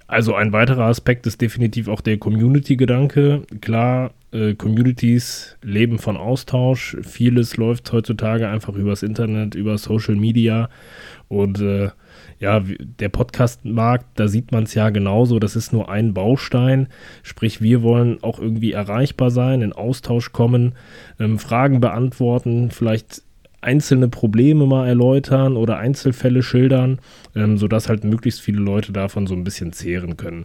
Also 0.06 0.34
ein 0.34 0.52
weiterer 0.52 0.84
Aspekt 0.84 1.26
ist 1.26 1.40
definitiv 1.40 1.88
auch 1.88 2.00
der 2.00 2.18
Community-Gedanke. 2.18 3.42
Klar, 3.60 4.12
äh, 4.36 4.54
Communities 4.54 5.56
leben 5.62 5.98
von 5.98 6.16
Austausch. 6.16 6.96
Vieles 7.02 7.56
läuft 7.56 7.90
heutzutage 7.92 8.48
einfach 8.48 8.74
übers 8.74 9.02
Internet, 9.02 9.54
über 9.54 9.78
Social 9.78 10.14
Media. 10.14 10.68
Und 11.28 11.60
äh, 11.60 11.90
ja, 12.38 12.62
der 13.00 13.08
Podcast-Markt, 13.08 14.06
da 14.16 14.28
sieht 14.28 14.52
man 14.52 14.64
es 14.64 14.74
ja 14.74 14.90
genauso. 14.90 15.38
Das 15.38 15.56
ist 15.56 15.72
nur 15.72 15.88
ein 15.88 16.12
Baustein. 16.12 16.88
Sprich, 17.22 17.62
wir 17.62 17.82
wollen 17.82 18.22
auch 18.22 18.38
irgendwie 18.38 18.72
erreichbar 18.72 19.30
sein, 19.30 19.62
in 19.62 19.72
Austausch 19.72 20.32
kommen, 20.32 20.74
ähm, 21.18 21.38
Fragen 21.38 21.80
beantworten, 21.80 22.70
vielleicht 22.70 23.22
einzelne 23.62 24.08
Probleme 24.08 24.66
mal 24.66 24.86
erläutern 24.86 25.56
oder 25.56 25.78
Einzelfälle 25.78 26.42
schildern, 26.42 27.00
ähm, 27.34 27.56
sodass 27.56 27.88
halt 27.88 28.04
möglichst 28.04 28.40
viele 28.42 28.60
Leute 28.60 28.92
davon 28.92 29.26
so 29.26 29.34
ein 29.34 29.44
bisschen 29.44 29.72
zehren 29.72 30.16
können. 30.16 30.44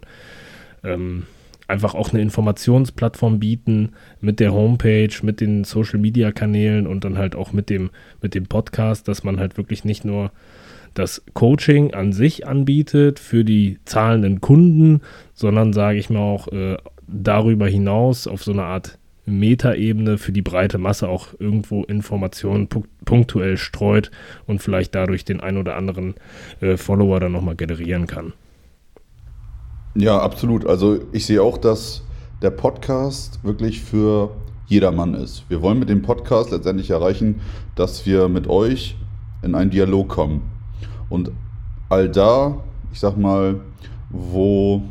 Ähm, 0.83 1.23
einfach 1.71 1.95
auch 1.95 2.11
eine 2.11 2.21
Informationsplattform 2.21 3.39
bieten 3.39 3.93
mit 4.19 4.39
der 4.39 4.53
Homepage, 4.53 5.13
mit 5.23 5.41
den 5.41 5.63
Social 5.63 5.99
Media 5.99 6.31
Kanälen 6.31 6.85
und 6.85 7.03
dann 7.03 7.17
halt 7.17 7.35
auch 7.35 7.53
mit 7.53 7.69
dem, 7.69 7.89
mit 8.21 8.35
dem 8.35 8.45
Podcast, 8.45 9.07
dass 9.07 9.23
man 9.23 9.39
halt 9.39 9.57
wirklich 9.57 9.83
nicht 9.83 10.05
nur 10.05 10.31
das 10.93 11.23
Coaching 11.33 11.93
an 11.93 12.11
sich 12.11 12.45
anbietet 12.45 13.19
für 13.19 13.45
die 13.45 13.79
zahlenden 13.85 14.41
Kunden, 14.41 15.01
sondern 15.33 15.73
sage 15.73 15.97
ich 15.97 16.09
mal 16.09 16.19
auch 16.19 16.49
äh, 16.49 16.77
darüber 17.07 17.67
hinaus 17.67 18.27
auf 18.27 18.43
so 18.43 18.51
eine 18.51 18.63
Art 18.63 18.97
Metaebene 19.25 20.17
für 20.17 20.31
die 20.31 20.41
breite 20.41 20.77
Masse 20.77 21.07
auch 21.07 21.27
irgendwo 21.39 21.83
Informationen 21.83 22.67
punktuell 23.05 23.57
streut 23.57 24.11
und 24.47 24.61
vielleicht 24.61 24.95
dadurch 24.95 25.25
den 25.25 25.39
ein 25.39 25.57
oder 25.57 25.75
anderen 25.75 26.15
äh, 26.59 26.75
Follower 26.75 27.19
dann 27.19 27.31
nochmal 27.31 27.55
generieren 27.55 28.07
kann. 28.07 28.33
Ja, 29.95 30.19
absolut. 30.19 30.65
Also 30.65 30.99
ich 31.11 31.25
sehe 31.25 31.41
auch, 31.41 31.57
dass 31.57 32.01
der 32.41 32.51
Podcast 32.51 33.43
wirklich 33.43 33.81
für 33.81 34.31
jedermann 34.67 35.13
ist. 35.13 35.43
Wir 35.49 35.61
wollen 35.61 35.79
mit 35.79 35.89
dem 35.89 36.01
Podcast 36.01 36.51
letztendlich 36.51 36.89
erreichen, 36.89 37.41
dass 37.75 38.05
wir 38.05 38.29
mit 38.29 38.47
euch 38.47 38.95
in 39.41 39.53
einen 39.53 39.69
Dialog 39.69 40.07
kommen. 40.07 40.49
Und 41.09 41.31
all 41.89 42.07
da, 42.07 42.57
ich 42.93 42.99
sag 43.01 43.17
mal, 43.17 43.59
wo 44.09 44.81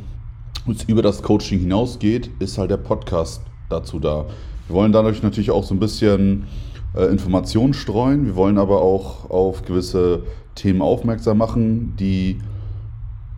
es 0.70 0.84
über 0.84 1.00
das 1.00 1.22
Coaching 1.22 1.60
hinausgeht, 1.60 2.30
ist 2.38 2.58
halt 2.58 2.70
der 2.70 2.76
Podcast 2.76 3.40
dazu 3.70 3.98
da. 3.98 4.26
Wir 4.66 4.76
wollen 4.76 4.92
dadurch 4.92 5.22
natürlich 5.22 5.50
auch 5.50 5.64
so 5.64 5.74
ein 5.74 5.80
bisschen 5.80 6.46
äh, 6.94 7.06
Informationen 7.06 7.72
streuen. 7.72 8.26
Wir 8.26 8.36
wollen 8.36 8.58
aber 8.58 8.82
auch 8.82 9.30
auf 9.30 9.62
gewisse 9.62 10.24
Themen 10.54 10.82
aufmerksam 10.82 11.38
machen, 11.38 11.94
die 11.98 12.38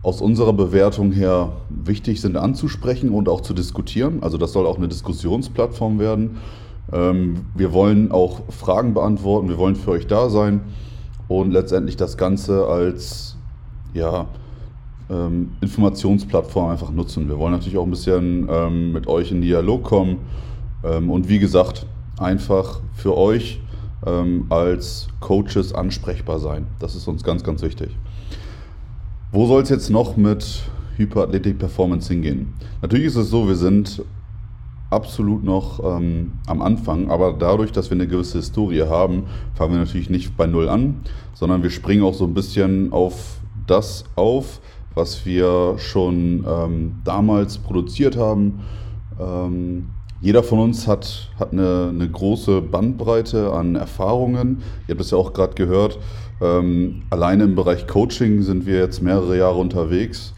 aus 0.03 0.19
unserer 0.19 0.51
Bewertung 0.51 1.13
her 1.13 1.53
wichtig 1.69 2.19
sind 2.19 2.35
anzusprechen 2.35 3.09
und 3.09 3.29
auch 3.29 3.39
zu 3.39 3.53
diskutieren. 3.53 4.21
Also 4.21 4.37
das 4.37 4.51
soll 4.51 4.67
auch 4.67 4.77
eine 4.77 4.89
Diskussionsplattform 4.89 5.97
werden. 5.97 6.37
Ähm, 6.91 7.45
wir 7.55 7.71
wollen 7.71 8.11
auch 8.11 8.41
Fragen 8.49 8.93
beantworten, 8.93 9.47
wir 9.47 9.57
wollen 9.57 9.77
für 9.77 9.91
euch 9.91 10.05
da 10.05 10.29
sein 10.29 10.59
und 11.29 11.51
letztendlich 11.51 11.95
das 11.95 12.17
Ganze 12.17 12.67
als 12.67 13.37
ja, 13.93 14.27
ähm, 15.09 15.51
Informationsplattform 15.61 16.71
einfach 16.71 16.91
nutzen. 16.91 17.29
Wir 17.29 17.39
wollen 17.39 17.53
natürlich 17.53 17.77
auch 17.77 17.85
ein 17.85 17.91
bisschen 17.91 18.49
ähm, 18.51 18.91
mit 18.91 19.07
euch 19.07 19.31
in 19.31 19.41
Dialog 19.41 19.83
kommen 19.83 20.19
und 20.83 21.29
wie 21.29 21.39
gesagt, 21.39 21.85
einfach 22.17 22.81
für 22.93 23.15
euch 23.15 23.61
als 24.49 25.07
Coaches 25.21 25.73
ansprechbar 25.73 26.39
sein. 26.39 26.67
Das 26.79 26.93
ist 26.93 27.07
uns 27.07 27.23
ganz, 27.23 27.41
ganz 27.41 27.61
wichtig. 27.61 27.95
Wo 29.33 29.47
soll 29.47 29.63
es 29.63 29.69
jetzt 29.69 29.89
noch 29.89 30.15
mit 30.15 30.61
Hyperathletik 30.95 31.57
Performance 31.57 32.07
hingehen? 32.07 32.53
Natürlich 32.83 33.07
ist 33.07 33.15
es 33.15 33.31
so, 33.31 33.47
wir 33.47 33.55
sind 33.55 34.03
absolut 34.91 35.43
noch 35.43 35.79
ähm, 35.83 36.33
am 36.45 36.61
Anfang, 36.61 37.09
aber 37.09 37.33
dadurch, 37.33 37.71
dass 37.71 37.89
wir 37.89 37.95
eine 37.95 38.05
gewisse 38.05 38.37
Historie 38.37 38.83
haben, 38.83 39.23
fangen 39.55 39.71
wir 39.71 39.79
natürlich 39.79 40.11
nicht 40.11 40.37
bei 40.37 40.45
Null 40.45 40.69
an, 40.69 41.01
sondern 41.33 41.63
wir 41.63 41.71
springen 41.71 42.03
auch 42.03 42.13
so 42.13 42.25
ein 42.25 42.35
bisschen 42.35 42.93
auf 42.93 43.39
das 43.65 44.03
auf, 44.15 44.61
was 44.93 45.25
wir 45.25 45.79
schon 45.79 46.45
ähm, 46.47 47.01
damals 47.03 47.57
produziert 47.57 48.15
haben. 48.15 48.59
Ähm, 49.19 49.87
jeder 50.21 50.43
von 50.43 50.59
uns 50.59 50.87
hat, 50.87 51.31
hat 51.39 51.53
eine, 51.53 51.89
eine, 51.89 52.07
große 52.07 52.61
Bandbreite 52.61 53.51
an 53.51 53.75
Erfahrungen. 53.75 54.61
Ihr 54.87 54.93
habt 54.93 55.01
es 55.01 55.09
ja 55.09 55.17
auch 55.17 55.33
gerade 55.33 55.55
gehört. 55.55 55.97
Ähm, 56.43 57.03
alleine 57.09 57.45
im 57.45 57.55
Bereich 57.55 57.87
Coaching 57.87 58.41
sind 58.41 58.65
wir 58.65 58.77
jetzt 58.79 59.01
mehrere 59.01 59.37
Jahre 59.37 59.57
unterwegs. 59.57 60.33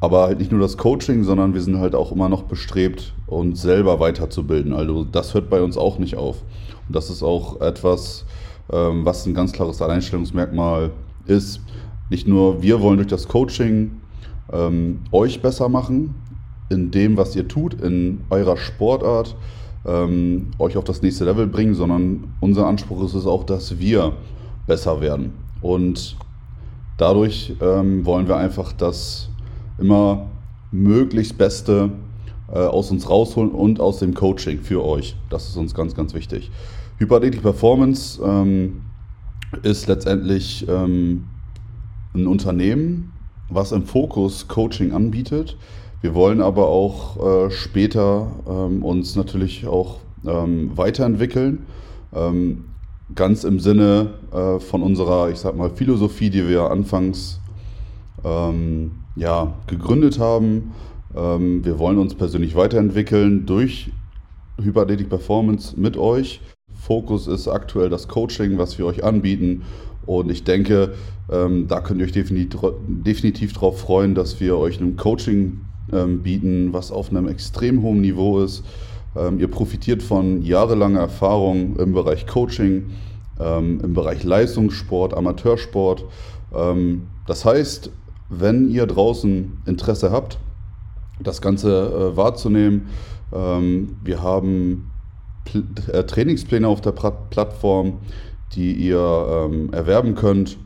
Aber 0.00 0.24
halt 0.24 0.38
nicht 0.38 0.52
nur 0.52 0.60
das 0.60 0.76
Coaching, 0.76 1.24
sondern 1.24 1.54
wir 1.54 1.62
sind 1.62 1.78
halt 1.78 1.94
auch 1.94 2.12
immer 2.12 2.28
noch 2.28 2.42
bestrebt, 2.42 3.14
uns 3.26 3.62
selber 3.62 3.98
weiterzubilden. 3.98 4.74
Also 4.74 5.04
das 5.04 5.32
hört 5.32 5.48
bei 5.48 5.62
uns 5.62 5.78
auch 5.78 5.98
nicht 5.98 6.16
auf. 6.16 6.42
Und 6.86 6.94
das 6.94 7.08
ist 7.08 7.22
auch 7.22 7.62
etwas, 7.62 8.26
ähm, 8.70 9.06
was 9.06 9.24
ein 9.24 9.32
ganz 9.32 9.52
klares 9.52 9.80
Alleinstellungsmerkmal 9.80 10.90
ist. 11.24 11.62
Nicht 12.10 12.28
nur 12.28 12.60
wir 12.60 12.82
wollen 12.82 12.98
durch 12.98 13.08
das 13.08 13.26
Coaching 13.26 13.92
ähm, 14.52 15.00
euch 15.10 15.40
besser 15.40 15.70
machen, 15.70 16.14
in 16.68 16.90
dem, 16.90 17.16
was 17.16 17.34
ihr 17.34 17.48
tut, 17.48 17.80
in 17.80 18.20
eurer 18.28 18.58
Sportart, 18.58 19.34
ähm, 19.86 20.48
euch 20.58 20.76
auf 20.76 20.84
das 20.84 21.00
nächste 21.00 21.24
Level 21.24 21.46
bringen, 21.46 21.74
sondern 21.74 22.34
unser 22.40 22.66
Anspruch 22.66 23.02
ist 23.04 23.14
es 23.14 23.26
auch, 23.26 23.44
dass 23.44 23.78
wir 23.78 24.12
besser 24.66 25.00
werden. 25.00 25.32
Und 25.60 26.16
dadurch 26.96 27.54
ähm, 27.60 28.04
wollen 28.04 28.28
wir 28.28 28.36
einfach 28.36 28.72
das 28.72 29.28
immer 29.78 30.26
möglichst 30.70 31.38
Beste 31.38 31.90
äh, 32.52 32.58
aus 32.58 32.90
uns 32.90 33.08
rausholen 33.08 33.50
und 33.50 33.80
aus 33.80 33.98
dem 33.98 34.14
Coaching 34.14 34.60
für 34.60 34.84
euch. 34.84 35.16
Das 35.30 35.48
ist 35.48 35.56
uns 35.56 35.74
ganz, 35.74 35.94
ganz 35.94 36.14
wichtig. 36.14 36.50
Hyperathletic 36.98 37.42
Performance 37.42 38.20
ähm, 38.24 38.82
ist 39.62 39.86
letztendlich 39.86 40.66
ähm, 40.68 41.24
ein 42.14 42.26
Unternehmen, 42.26 43.12
was 43.48 43.72
im 43.72 43.84
Fokus 43.84 44.48
Coaching 44.48 44.92
anbietet. 44.92 45.56
Wir 46.00 46.14
wollen 46.14 46.40
aber 46.42 46.68
auch 46.68 47.46
äh, 47.46 47.50
später 47.50 48.26
ähm, 48.48 48.84
uns 48.84 49.16
natürlich 49.16 49.66
auch 49.66 50.00
ähm, 50.26 50.76
weiterentwickeln. 50.76 51.66
Ähm, 52.14 52.64
ganz 53.14 53.44
im 53.44 53.60
Sinne 53.60 54.14
äh, 54.32 54.58
von 54.60 54.82
unserer, 54.82 55.30
ich 55.30 55.38
sag 55.38 55.56
mal, 55.56 55.70
Philosophie, 55.70 56.30
die 56.30 56.48
wir 56.48 56.70
anfangs 56.70 57.40
ähm, 58.24 58.92
ja, 59.16 59.54
gegründet 59.66 60.18
haben. 60.18 60.72
Ähm, 61.14 61.64
wir 61.64 61.78
wollen 61.78 61.98
uns 61.98 62.14
persönlich 62.14 62.54
weiterentwickeln 62.54 63.46
durch 63.46 63.90
Hyperathletic 64.62 65.08
Performance 65.08 65.78
mit 65.78 65.96
euch. 65.96 66.40
Fokus 66.74 67.26
ist 67.26 67.48
aktuell 67.48 67.88
das 67.88 68.08
Coaching, 68.08 68.58
was 68.58 68.78
wir 68.78 68.86
euch 68.86 69.04
anbieten. 69.04 69.62
Und 70.06 70.30
ich 70.30 70.44
denke, 70.44 70.94
ähm, 71.30 71.66
da 71.68 71.80
könnt 71.80 72.00
ihr 72.00 72.06
euch 72.06 72.12
definitiv, 72.12 72.60
definitiv 72.86 73.52
darauf 73.52 73.80
freuen, 73.80 74.14
dass 74.14 74.40
wir 74.40 74.56
euch 74.58 74.80
ein 74.80 74.96
Coaching 74.96 75.60
ähm, 75.92 76.22
bieten, 76.22 76.72
was 76.72 76.90
auf 76.90 77.10
einem 77.10 77.28
extrem 77.28 77.82
hohen 77.82 78.00
Niveau 78.00 78.40
ist 78.40 78.64
ähm, 79.16 79.38
ihr 79.38 79.48
profitiert 79.48 80.02
von 80.02 80.42
jahrelanger 80.42 81.00
Erfahrung 81.00 81.76
im 81.76 81.92
Bereich 81.92 82.26
Coaching, 82.26 82.90
ähm, 83.40 83.80
im 83.82 83.94
Bereich 83.94 84.24
Leistungssport, 84.24 85.14
Amateursport. 85.14 86.04
Ähm, 86.54 87.08
das 87.26 87.44
heißt, 87.44 87.90
wenn 88.30 88.70
ihr 88.70 88.86
draußen 88.86 89.62
Interesse 89.66 90.10
habt, 90.10 90.38
das 91.20 91.40
Ganze 91.40 92.12
äh, 92.12 92.16
wahrzunehmen, 92.16 92.88
wir 93.30 94.22
haben 94.22 94.92
äh, 95.90 96.04
Trainingspläne 96.04 96.68
auf 96.68 96.82
der 96.82 96.92
Plattform, 96.92 97.94
die 98.54 98.74
ihr 98.74 99.50
erwerben 99.72 100.14
könnt. 100.14 100.56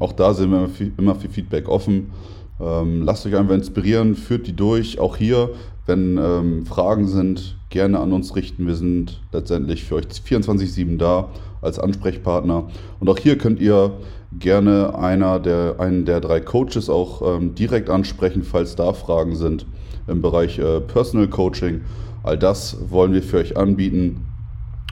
Auch 0.00 0.12
da 0.12 0.34
sind 0.34 0.50
wir 0.50 0.68
immer 0.98 1.14
für 1.14 1.28
Feedback 1.28 1.68
offen. 1.68 2.10
Lasst 2.58 3.26
euch 3.26 3.36
einfach 3.36 3.54
inspirieren, 3.54 4.14
führt 4.14 4.46
die 4.46 4.56
durch. 4.56 4.98
Auch 4.98 5.16
hier, 5.16 5.50
wenn 5.86 6.18
ähm, 6.18 6.66
Fragen 6.66 7.06
sind, 7.06 7.56
gerne 7.70 8.00
an 8.00 8.12
uns 8.12 8.34
richten. 8.34 8.66
Wir 8.66 8.76
sind 8.76 9.20
letztendlich 9.32 9.84
für 9.84 9.96
euch 9.96 10.06
24-7 10.06 10.96
da 10.98 11.28
als 11.60 11.78
Ansprechpartner. 11.78 12.68
Und 13.00 13.08
auch 13.08 13.18
hier 13.18 13.36
könnt 13.36 13.60
ihr 13.60 13.92
gerne 14.38 14.98
einer 14.98 15.40
der, 15.40 15.76
einen 15.78 16.04
der 16.04 16.20
drei 16.20 16.40
Coaches 16.40 16.88
auch 16.88 17.22
ähm, 17.22 17.54
direkt 17.54 17.90
ansprechen, 17.90 18.42
falls 18.42 18.76
da 18.76 18.92
Fragen 18.92 19.36
sind 19.36 19.66
im 20.06 20.22
Bereich 20.22 20.58
äh, 20.58 20.80
Personal 20.80 21.28
Coaching. 21.28 21.82
All 22.22 22.38
das 22.38 22.76
wollen 22.90 23.12
wir 23.12 23.22
für 23.22 23.38
euch 23.38 23.56
anbieten. 23.56 24.26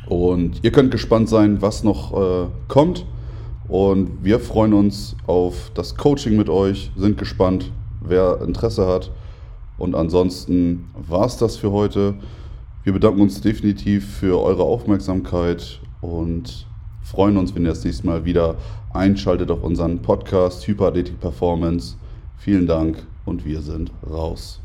Und 0.06 0.60
ihr 0.62 0.72
könnt 0.72 0.90
gespannt 0.90 1.28
sein, 1.28 1.62
was 1.62 1.82
noch 1.82 2.12
äh, 2.12 2.46
kommt. 2.68 3.06
Und 3.68 4.22
wir 4.22 4.40
freuen 4.40 4.74
uns 4.74 5.16
auf 5.26 5.70
das 5.74 5.96
Coaching 5.96 6.36
mit 6.36 6.48
euch, 6.48 6.90
sind 6.96 7.18
gespannt, 7.18 7.72
wer 8.00 8.40
Interesse 8.42 8.86
hat. 8.86 9.10
Und 9.78 9.94
ansonsten 9.94 10.90
war 10.94 11.26
es 11.26 11.36
das 11.36 11.56
für 11.56 11.72
heute. 11.72 12.14
Wir 12.84 12.92
bedanken 12.92 13.22
uns 13.22 13.40
definitiv 13.40 14.18
für 14.18 14.40
eure 14.42 14.64
Aufmerksamkeit 14.64 15.80
und 16.00 16.66
freuen 17.02 17.36
uns, 17.36 17.54
wenn 17.54 17.64
ihr 17.64 17.70
das 17.70 17.84
nächste 17.84 18.06
Mal 18.06 18.24
wieder 18.24 18.56
einschaltet 18.92 19.50
auf 19.50 19.62
unseren 19.62 20.00
Podcast 20.00 20.66
Hyperathletik 20.66 21.18
Performance. 21.20 21.96
Vielen 22.36 22.66
Dank 22.66 23.06
und 23.24 23.44
wir 23.44 23.62
sind 23.62 23.90
raus. 24.08 24.63